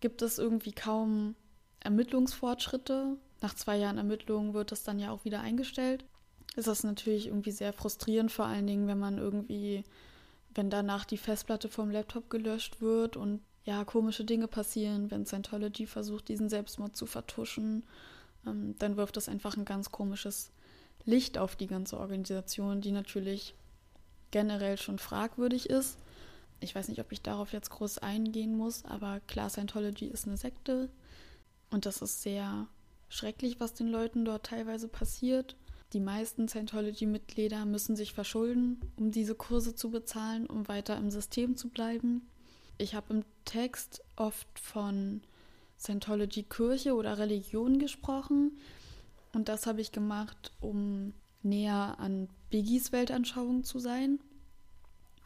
gibt 0.00 0.22
es 0.22 0.38
irgendwie 0.38 0.72
kaum 0.72 1.34
Ermittlungsfortschritte. 1.80 3.16
Nach 3.40 3.54
zwei 3.54 3.76
Jahren 3.76 3.98
Ermittlungen 3.98 4.54
wird 4.54 4.72
es 4.72 4.84
dann 4.84 4.98
ja 4.98 5.10
auch 5.10 5.24
wieder 5.24 5.40
eingestellt. 5.40 6.04
Ist 6.56 6.84
natürlich 6.84 7.26
irgendwie 7.26 7.52
sehr 7.52 7.72
frustrierend, 7.72 8.32
vor 8.32 8.46
allen 8.46 8.66
Dingen, 8.66 8.88
wenn 8.88 8.98
man 8.98 9.18
irgendwie, 9.18 9.84
wenn 10.54 10.70
danach 10.70 11.04
die 11.04 11.18
Festplatte 11.18 11.68
vom 11.68 11.90
Laptop 11.90 12.30
gelöscht 12.30 12.80
wird 12.80 13.16
und 13.16 13.40
ja, 13.64 13.84
komische 13.84 14.24
Dinge 14.24 14.48
passieren, 14.48 15.10
wenn 15.10 15.26
Scientology 15.26 15.86
versucht, 15.86 16.28
diesen 16.28 16.48
Selbstmord 16.48 16.96
zu 16.96 17.06
vertuschen, 17.06 17.84
ähm, 18.46 18.74
dann 18.78 18.96
wirft 18.96 19.16
das 19.16 19.28
einfach 19.28 19.56
ein 19.56 19.64
ganz 19.64 19.92
komisches 19.92 20.50
Licht 21.04 21.38
auf 21.38 21.54
die 21.54 21.66
ganze 21.66 21.98
Organisation, 21.98 22.80
die 22.80 22.92
natürlich 22.92 23.54
generell 24.30 24.78
schon 24.78 24.98
fragwürdig 24.98 25.70
ist 25.70 25.98
ich 26.60 26.74
weiß 26.74 26.88
nicht, 26.88 27.00
ob 27.00 27.12
ich 27.12 27.22
darauf 27.22 27.52
jetzt 27.52 27.70
groß 27.70 27.98
eingehen 27.98 28.56
muss, 28.56 28.84
aber 28.84 29.20
klar, 29.26 29.48
Scientology 29.48 30.06
ist 30.06 30.26
eine 30.26 30.36
Sekte 30.36 30.88
und 31.70 31.86
das 31.86 32.02
ist 32.02 32.22
sehr 32.22 32.66
schrecklich, 33.08 33.60
was 33.60 33.74
den 33.74 33.88
Leuten 33.88 34.24
dort 34.24 34.46
teilweise 34.46 34.88
passiert. 34.88 35.56
Die 35.94 36.00
meisten 36.00 36.48
Scientology-Mitglieder 36.48 37.64
müssen 37.64 37.96
sich 37.96 38.12
verschulden, 38.12 38.80
um 38.96 39.10
diese 39.10 39.34
Kurse 39.34 39.74
zu 39.74 39.90
bezahlen, 39.90 40.46
um 40.46 40.68
weiter 40.68 40.96
im 40.98 41.10
System 41.10 41.56
zu 41.56 41.70
bleiben. 41.70 42.28
Ich 42.76 42.94
habe 42.94 43.14
im 43.14 43.24
Text 43.46 44.02
oft 44.16 44.58
von 44.58 45.22
Scientology-Kirche 45.78 46.94
oder 46.94 47.16
Religion 47.16 47.78
gesprochen 47.78 48.58
und 49.32 49.48
das 49.48 49.66
habe 49.66 49.80
ich 49.80 49.90
gemacht, 49.90 50.52
um 50.60 51.14
näher 51.42 51.96
an 51.98 52.28
Biggies 52.50 52.92
Weltanschauung 52.92 53.64
zu 53.64 53.78
sein 53.78 54.20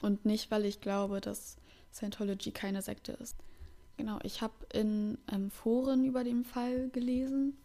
und 0.01 0.25
nicht, 0.25 0.51
weil 0.51 0.65
ich 0.65 0.81
glaube, 0.81 1.21
dass 1.21 1.57
Scientology 1.93 2.53
keine 2.53 2.83
Sekte 2.83 3.13
ist. 3.13 3.37
Genau, 3.97 4.19
ich 4.23 4.43
habe 4.43 4.55
in 4.73 5.19
ähm, 5.31 5.51
Foren 5.51 6.05
über 6.05 6.25
den 6.25 6.45
Fall 6.45 6.89
gelesen 6.91 7.57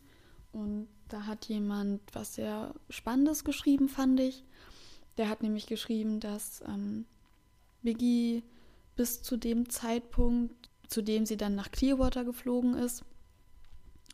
und 0.51 0.88
da 1.10 1.26
hat 1.26 1.46
jemand 1.46 2.02
was 2.13 2.36
sehr 2.36 2.74
Spannendes 2.89 3.43
geschrieben, 3.43 3.89
fand 3.89 4.20
ich. 4.20 4.43
Der 5.17 5.30
hat 5.30 5.41
nämlich 5.41 5.65
geschrieben, 5.67 6.20
dass 6.20 6.62
ähm, 6.67 7.06
Biggie 7.82 8.43
bis 8.96 9.22
zu 9.22 9.38
dem 9.38 9.70
Zeitpunkt, 9.70 10.70
zu 10.88 11.02
dem 11.02 11.26
sie 11.26 11.38
dann 11.38 11.56
nach 11.56 11.72
Clearwater 11.72 12.24
geflogen 12.24 12.76
ist, 12.76 13.04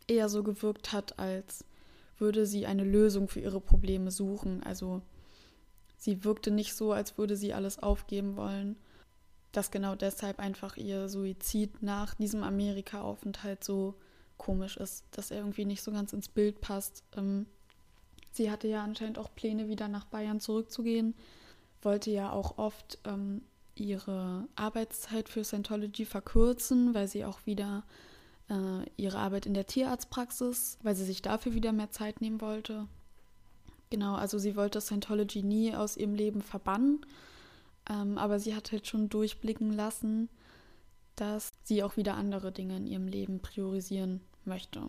eher 0.06 0.28
so 0.28 0.42
gewirkt 0.42 0.92
hat, 0.92 1.18
als 1.18 1.64
würde 2.18 2.46
sie 2.46 2.66
eine 2.66 2.84
Lösung 2.84 3.28
für 3.28 3.40
ihre 3.40 3.60
Probleme 3.60 4.10
suchen. 4.10 4.62
Also 4.62 5.02
sie 5.96 6.24
wirkte 6.24 6.50
nicht 6.50 6.74
so, 6.74 6.92
als 6.92 7.18
würde 7.18 7.36
sie 7.36 7.54
alles 7.54 7.82
aufgeben 7.82 8.36
wollen. 8.36 8.76
Dass 9.52 9.70
genau 9.70 9.94
deshalb 9.94 10.38
einfach 10.38 10.76
ihr 10.76 11.08
Suizid 11.08 11.82
nach 11.82 12.14
diesem 12.14 12.42
Amerika-Aufenthalt 12.42 13.64
so 13.64 13.94
komisch 14.38 14.76
ist, 14.76 15.04
dass 15.12 15.30
er 15.30 15.38
irgendwie 15.38 15.64
nicht 15.64 15.82
so 15.82 15.92
ganz 15.92 16.12
ins 16.12 16.28
Bild 16.28 16.60
passt. 16.60 17.04
Ähm, 17.16 17.46
sie 18.32 18.50
hatte 18.50 18.68
ja 18.68 18.82
anscheinend 18.82 19.18
auch 19.18 19.34
Pläne, 19.34 19.68
wieder 19.68 19.88
nach 19.88 20.04
Bayern 20.04 20.40
zurückzugehen, 20.40 21.14
wollte 21.82 22.10
ja 22.10 22.32
auch 22.32 22.58
oft 22.58 22.98
ähm, 23.04 23.42
ihre 23.74 24.46
Arbeitszeit 24.56 25.28
für 25.28 25.44
Scientology 25.44 26.04
verkürzen, 26.04 26.94
weil 26.94 27.08
sie 27.08 27.24
auch 27.24 27.44
wieder 27.46 27.84
äh, 28.48 28.88
ihre 28.96 29.18
Arbeit 29.18 29.46
in 29.46 29.54
der 29.54 29.66
Tierarztpraxis, 29.66 30.78
weil 30.82 30.94
sie 30.94 31.04
sich 31.04 31.22
dafür 31.22 31.54
wieder 31.54 31.72
mehr 31.72 31.90
Zeit 31.90 32.20
nehmen 32.20 32.40
wollte. 32.40 32.86
Genau, 33.90 34.14
also 34.14 34.38
sie 34.38 34.56
wollte 34.56 34.80
Scientology 34.80 35.42
nie 35.42 35.74
aus 35.74 35.96
ihrem 35.96 36.14
Leben 36.14 36.42
verbannen, 36.42 37.04
ähm, 37.88 38.18
aber 38.18 38.38
sie 38.38 38.54
hat 38.54 38.72
halt 38.72 38.86
schon 38.86 39.08
durchblicken 39.08 39.72
lassen, 39.72 40.28
dass 41.16 41.52
sie 41.62 41.82
auch 41.82 41.96
wieder 41.96 42.14
andere 42.14 42.52
Dinge 42.52 42.76
in 42.76 42.86
ihrem 42.86 43.08
Leben 43.08 43.40
priorisieren 43.40 44.20
möchte. 44.44 44.80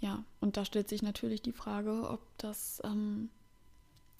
Ja, 0.00 0.24
und 0.40 0.56
da 0.56 0.64
stellt 0.64 0.88
sich 0.88 1.02
natürlich 1.02 1.42
die 1.42 1.52
Frage, 1.52 2.08
ob 2.08 2.20
das 2.38 2.80
ähm, 2.84 3.30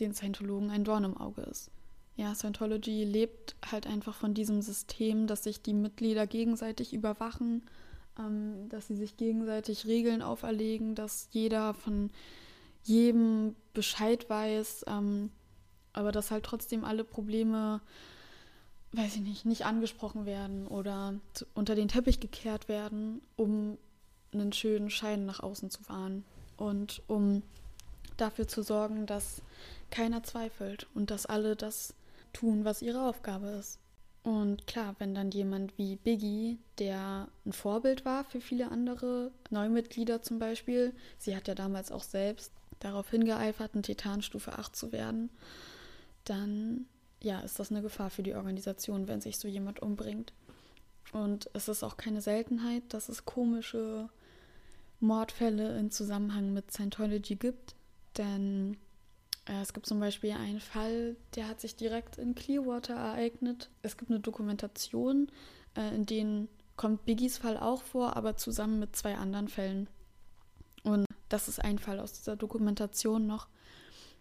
den 0.01 0.15
Scientologen 0.15 0.71
ein 0.71 0.85
Dorn 0.85 1.05
im 1.05 1.17
Auge 1.17 1.43
ist. 1.43 1.71
Ja, 2.17 2.35
Scientology 2.35 3.05
lebt 3.05 3.57
halt 3.71 3.87
einfach 3.87 4.15
von 4.15 4.35
diesem 4.35 4.63
System, 4.63 5.27
dass 5.27 5.45
sich 5.45 5.63
die 5.63 5.75
Mitglieder 5.75 6.27
gegenseitig 6.27 6.95
überwachen, 6.95 7.63
ähm, 8.19 8.69
dass 8.69 8.87
sie 8.87 8.97
sich 8.97 9.17
gegenseitig 9.17 9.87
Regeln 9.87 10.23
auferlegen, 10.23 10.95
dass 10.95 11.29
jeder 11.33 11.75
von 11.75 12.11
jedem 12.85 13.57
Bescheid 13.73 14.29
weiß, 14.31 14.85
ähm, 14.87 15.31
aber 15.93 16.13
dass 16.13 16.31
halt 16.31 16.45
trotzdem 16.45 16.85
alle 16.85 17.03
Probleme, 17.03 17.81
weiß 18.97 19.17
ich 19.17 19.23
nicht, 19.23 19.45
nicht 19.45 19.67
angesprochen 19.67 20.27
werden 20.27 20.67
oder 20.67 21.15
unter 21.55 21.75
den 21.75 21.89
Teppich 21.89 22.21
gekehrt 22.21 22.69
werden, 22.69 23.21
um 23.37 23.79
einen 24.33 24.53
schönen 24.53 24.91
Schein 24.91 25.27
nach 25.27 25.41
außen 25.41 25.71
zu 25.71 25.89
wahren 25.89 26.25
und 26.57 27.03
um 27.07 27.43
dafür 28.17 28.47
zu 28.47 28.63
sorgen, 28.63 29.07
dass 29.07 29.43
keiner 29.91 30.23
zweifelt 30.23 30.87
und 30.95 31.11
dass 31.11 31.27
alle 31.27 31.57
das 31.57 31.95
tun, 32.33 32.65
was 32.65 32.83
ihre 32.83 33.09
Aufgabe 33.09 33.49
ist. 33.49 33.79
Und 34.23 34.67
klar, 34.67 34.97
wenn 34.99 35.15
dann 35.15 35.31
jemand 35.31 35.77
wie 35.77 35.97
Biggie, 35.97 36.59
der 36.79 37.29
ein 37.45 37.53
Vorbild 37.53 38.05
war 38.05 38.25
für 38.25 38.41
viele 38.41 38.71
andere 38.71 39.31
Neumitglieder 39.51 40.23
zum 40.23 40.39
Beispiel, 40.39 40.95
sie 41.19 41.37
hat 41.37 41.47
ja 41.47 41.55
damals 41.55 41.93
auch 41.93 42.03
selbst 42.03 42.51
darauf 42.81 43.11
hingeeifert, 43.11 43.75
ein 43.75 43.83
Titanstufe 43.83 44.59
8 44.59 44.75
zu 44.75 44.93
werden, 44.93 45.29
dann 46.25 46.87
ja, 47.25 47.41
ist 47.41 47.59
das 47.59 47.71
eine 47.71 47.83
Gefahr 47.83 48.11
für 48.11 48.23
die 48.23 48.35
Organisation, 48.35 49.09
wenn 49.09 49.21
sich 49.21 49.39
so 49.39 49.49
jemand 49.49 49.81
umbringt. 49.81 50.33
Und 51.13 51.49
es 51.55 51.69
ist 51.69 51.83
auch 51.83 51.97
keine 51.97 52.21
Seltenheit, 52.21 52.83
dass 52.89 53.09
es 53.09 53.25
komische 53.25 54.09
Mordfälle 55.01 55.79
in 55.79 55.91
Zusammenhang 55.91 56.53
mit 56.53 56.73
Scientology 56.73 57.37
gibt. 57.37 57.75
Denn 58.17 58.77
äh, 59.47 59.61
es 59.63 59.73
gibt 59.73 59.87
zum 59.87 60.01
Beispiel 60.01 60.33
einen 60.33 60.61
Fall, 60.61 61.17
der 61.35 61.49
hat 61.49 61.61
sich 61.61 61.77
direkt 61.77 62.19
in 62.19 62.35
Clearwater 62.35 62.95
ereignet. 62.95 63.71
Es 63.83 63.97
gibt 63.97 64.11
eine 64.11 64.21
Dokumentation, 64.21 65.31
äh, 65.77 65.95
in 65.95 66.07
denen 66.07 66.49
kommt 66.77 67.05
Biggies 67.05 67.39
Fall 67.39 67.57
auch 67.57 67.83
vor, 67.83 68.17
aber 68.17 68.37
zusammen 68.37 68.79
mit 68.79 68.97
zwei 68.97 69.15
anderen 69.17 69.49
Fällen. 69.49 69.89
Und 70.83 71.07
das 71.29 71.49
ist 71.49 71.63
ein 71.63 71.79
Fall 71.79 72.01
aus 72.01 72.13
dieser 72.13 72.37
Dokumentation 72.37 73.27
noch. 73.27 73.49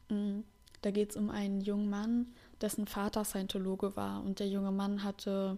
Mm, 0.09 0.41
da 0.81 0.91
geht 0.91 1.11
es 1.11 1.17
um 1.17 1.29
einen 1.29 1.61
jungen 1.61 1.89
Mann, 1.89 2.33
dessen 2.63 2.87
Vater 2.87 3.25
Scientologe 3.25 3.95
war. 3.95 4.23
Und 4.23 4.39
der 4.39 4.47
junge 4.47 4.71
Mann 4.71 5.03
hatte 5.03 5.57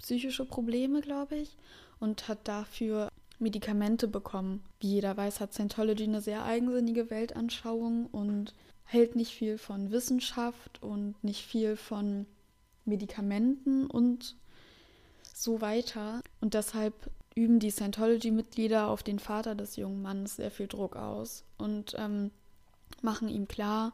psychische 0.00 0.44
Probleme, 0.44 1.00
glaube 1.00 1.36
ich, 1.36 1.56
und 2.00 2.26
hat 2.26 2.48
dafür 2.48 3.08
Medikamente 3.38 4.08
bekommen. 4.08 4.64
Wie 4.80 4.94
jeder 4.94 5.16
weiß, 5.16 5.40
hat 5.40 5.52
Scientology 5.52 6.04
eine 6.04 6.20
sehr 6.20 6.44
eigensinnige 6.44 7.10
Weltanschauung 7.10 8.06
und 8.06 8.54
hält 8.84 9.14
nicht 9.14 9.32
viel 9.32 9.58
von 9.58 9.90
Wissenschaft 9.90 10.82
und 10.82 11.22
nicht 11.22 11.44
viel 11.44 11.76
von 11.76 12.26
Medikamenten 12.84 13.86
und 13.86 14.36
so 15.34 15.60
weiter. 15.60 16.22
Und 16.40 16.54
deshalb 16.54 16.94
üben 17.34 17.58
die 17.58 17.70
Scientology-Mitglieder 17.70 18.88
auf 18.88 19.02
den 19.02 19.18
Vater 19.18 19.54
des 19.54 19.76
jungen 19.76 20.02
Mannes 20.02 20.36
sehr 20.36 20.50
viel 20.50 20.66
Druck 20.66 20.96
aus 20.96 21.44
und 21.58 21.94
ähm, 21.98 22.30
machen 23.00 23.28
ihm 23.28 23.48
klar, 23.48 23.92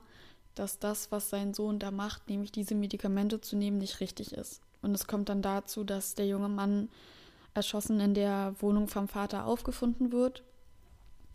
dass 0.59 0.79
das, 0.79 1.13
was 1.13 1.31
sein 1.31 1.55
Sohn 1.55 1.79
da 1.79 1.91
macht, 1.91 2.29
nämlich 2.29 2.53
diese 2.53 2.75
Medikamente 2.75 3.41
zu 3.41 3.57
nehmen, 3.57 3.79
nicht 3.79 4.01
richtig 4.01 4.33
ist. 4.33 4.61
Und 4.83 4.95
es 4.95 5.07
kommt 5.07 5.29
dann 5.29 5.43
dazu, 5.43 5.85
dass 5.85 6.15
der 6.15 6.27
junge 6.27 6.49
Mann 6.49 6.89
erschossen 7.55 8.01
in 8.01 8.15
der 8.15 8.55
Wohnung 8.61 8.89
vom 8.89 9.09
Vater 9.09 9.47
aufgefunden 9.47 10.13
wird. 10.13 10.45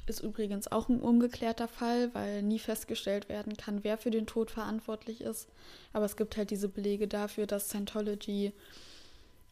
Ist 0.06 0.22
übrigens 0.22 0.70
auch 0.72 0.90
ein 0.90 1.00
ungeklärter 1.00 1.68
Fall, 1.68 2.14
weil 2.14 2.42
nie 2.42 2.60
festgestellt 2.60 3.30
werden 3.30 3.56
kann, 3.56 3.84
wer 3.84 3.98
für 3.98 4.12
den 4.12 4.28
Tod 4.28 4.52
verantwortlich 4.52 5.22
ist. 5.22 5.48
Aber 5.94 6.06
es 6.06 6.18
gibt 6.18 6.36
halt 6.36 6.50
diese 6.50 6.68
Belege 6.68 7.08
dafür, 7.08 7.48
dass 7.48 7.70
Scientology 7.70 8.54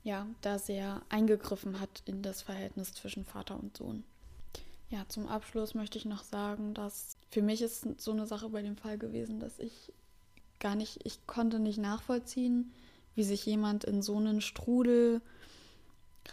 ja 0.03 0.25
da 0.41 0.59
sehr 0.59 1.01
eingegriffen 1.09 1.79
hat 1.79 2.03
in 2.05 2.21
das 2.21 2.41
Verhältnis 2.41 2.93
zwischen 2.93 3.23
Vater 3.23 3.57
und 3.57 3.77
Sohn. 3.77 4.03
Ja, 4.89 5.05
zum 5.07 5.27
Abschluss 5.27 5.73
möchte 5.73 5.97
ich 5.97 6.05
noch 6.05 6.23
sagen, 6.23 6.73
dass 6.73 7.15
für 7.31 7.41
mich 7.41 7.61
ist 7.61 7.87
so 7.99 8.11
eine 8.11 8.27
Sache 8.27 8.49
bei 8.49 8.61
dem 8.61 8.75
Fall 8.75 8.97
gewesen, 8.97 9.39
dass 9.39 9.57
ich 9.57 9.93
gar 10.59 10.75
nicht, 10.75 10.99
ich 11.05 11.25
konnte 11.25 11.59
nicht 11.59 11.79
nachvollziehen, 11.79 12.71
wie 13.15 13.23
sich 13.23 13.45
jemand 13.45 13.85
in 13.85 14.01
so 14.01 14.17
einen 14.17 14.41
Strudel 14.41 15.21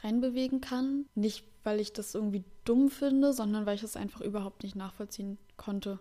reinbewegen 0.03 0.61
kann. 0.61 1.07
Nicht, 1.15 1.45
weil 1.63 1.81
ich 1.81 1.93
das 1.93 2.15
irgendwie 2.15 2.45
dumm 2.65 2.91
finde, 2.91 3.33
sondern 3.33 3.65
weil 3.65 3.77
ich 3.77 3.85
es 3.85 3.97
einfach 3.97 4.21
überhaupt 4.21 4.65
nicht 4.65 4.75
nachvollziehen 4.75 5.39
konnte, 5.57 6.01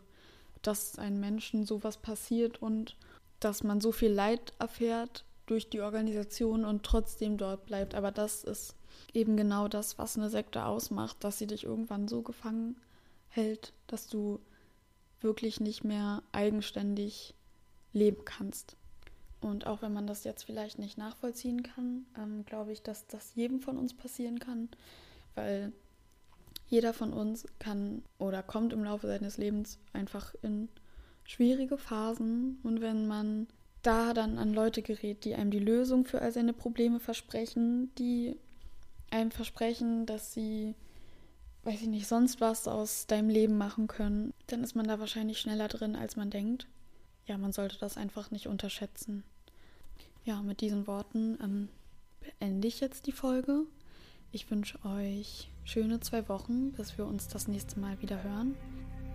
dass 0.64 0.98
einem 0.98 1.20
Menschen 1.20 1.66
sowas 1.66 1.98
passiert 1.98 2.62
und 2.62 2.98
dass 3.40 3.64
man 3.64 3.80
so 3.80 3.92
viel 3.92 4.12
Leid 4.12 4.54
erfährt 4.58 5.26
durch 5.46 5.70
die 5.70 5.82
Organisation 5.82 6.66
und 6.66 6.84
trotzdem 6.84 7.38
dort 7.38 7.68
bleibt. 7.68 7.94
Aber 7.94 8.12
das 8.12 8.44
ist 8.44 8.76
eben 9.14 9.38
genau 9.38 9.68
das, 9.68 10.00
was 10.00 10.18
eine 10.18 10.30
Sekte 10.30 10.66
ausmacht, 10.66 11.18
dass 11.24 11.38
sie 11.38 11.48
dich 11.48 11.66
irgendwann 11.66 12.08
so 12.08 12.24
gefangen 12.24 12.78
hält, 13.30 13.74
dass 13.86 14.08
du 14.08 14.40
wirklich 15.22 15.60
nicht 15.60 15.84
mehr 15.84 16.24
eigenständig 16.32 17.34
leben 17.94 18.24
kannst. 18.26 18.76
Und 19.40 19.68
auch 19.68 19.82
wenn 19.82 19.94
man 19.94 20.08
das 20.08 20.24
jetzt 20.24 20.44
vielleicht 20.44 20.80
nicht 20.80 20.98
nachvollziehen 20.98 21.64
kann, 21.64 22.06
ähm, 22.18 22.46
glaube 22.46 22.72
ich, 22.72 22.82
dass 22.82 23.08
das 23.08 23.36
jedem 23.36 23.60
von 23.60 23.78
uns 23.78 23.94
passieren 23.94 24.40
kann, 24.40 24.70
weil 25.36 25.72
jeder 26.70 26.94
von 26.94 27.14
uns 27.14 27.46
kann 27.60 28.04
oder 28.18 28.44
kommt 28.44 28.74
im 28.74 28.84
Laufe 28.84 29.08
seines 29.08 29.38
Lebens 29.38 29.80
einfach 29.94 30.34
in 30.42 30.70
schwierige 31.24 31.78
Phasen. 31.78 32.60
Und 32.64 32.82
wenn 32.82 33.08
man 33.08 33.48
da 33.84 34.14
dann 34.14 34.38
an 34.38 34.54
Leute 34.54 34.82
gerät, 34.82 35.24
die 35.24 35.36
einem 35.36 35.52
die 35.52 35.60
Lösung 35.60 36.06
für 36.06 36.22
all 36.22 36.32
seine 36.32 36.54
Probleme 36.54 37.00
versprechen, 37.00 37.94
die 37.98 38.36
einem 39.12 39.32
versprechen, 39.32 40.06
dass 40.06 40.34
sie, 40.34 40.76
weiß 41.68 41.82
ich 41.82 41.88
nicht, 41.88 42.08
sonst 42.08 42.42
was 42.42 42.68
aus 42.68 43.06
deinem 43.06 43.30
Leben 43.30 43.58
machen 43.58 43.88
können, 43.88 44.34
dann 44.48 44.64
ist 44.64 44.76
man 44.76 44.88
da 44.88 45.00
wahrscheinlich 45.00 45.40
schneller 45.40 45.68
drin, 45.68 45.96
als 45.96 46.16
man 46.16 46.30
denkt 46.30 46.68
ja, 47.28 47.38
man 47.38 47.52
sollte 47.52 47.78
das 47.78 47.98
einfach 47.98 48.32
nicht 48.32 48.48
unterschätzen. 48.48 49.24
Ja, 50.24 50.42
mit 50.42 50.62
diesen 50.62 50.88
Worten 50.88 51.38
ähm, 51.44 51.70
beende 52.22 52.68
ich 52.68 52.80
jetzt 52.80 53.06
die 53.06 53.12
Folge. 53.12 53.66
Ich 54.32 54.50
wünsche 54.50 54.80
euch 54.86 55.50
schöne 55.64 56.00
zwei 56.00 56.28
Wochen, 56.30 56.72
bis 56.72 56.98
wir 56.98 57.06
uns 57.06 57.28
das 57.28 57.48
nächste 57.48 57.80
Mal 57.80 58.02
wieder 58.02 58.24
hören. 58.24 58.56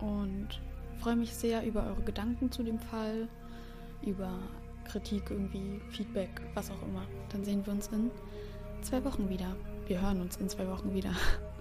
Und 0.01 0.61
freue 0.99 1.17
mich 1.17 1.35
sehr 1.35 1.65
über 1.67 1.87
eure 1.87 2.03
Gedanken 2.03 2.51
zu 2.51 2.63
dem 2.63 2.79
Fall, 2.79 3.29
über 4.03 4.39
Kritik, 4.85 5.31
irgendwie 5.31 5.81
Feedback, 5.91 6.41
was 6.55 6.71
auch 6.71 6.83
immer. 6.83 7.07
Dann 7.31 7.45
sehen 7.45 7.65
wir 7.65 7.73
uns 7.73 7.89
in 7.89 8.11
zwei 8.83 9.05
Wochen 9.05 9.29
wieder. 9.29 9.57
Wir 9.87 10.01
hören 10.03 10.21
uns 10.21 10.37
in 10.37 10.49
zwei 10.49 10.69
Wochen 10.69 10.95
wieder. 10.95 11.15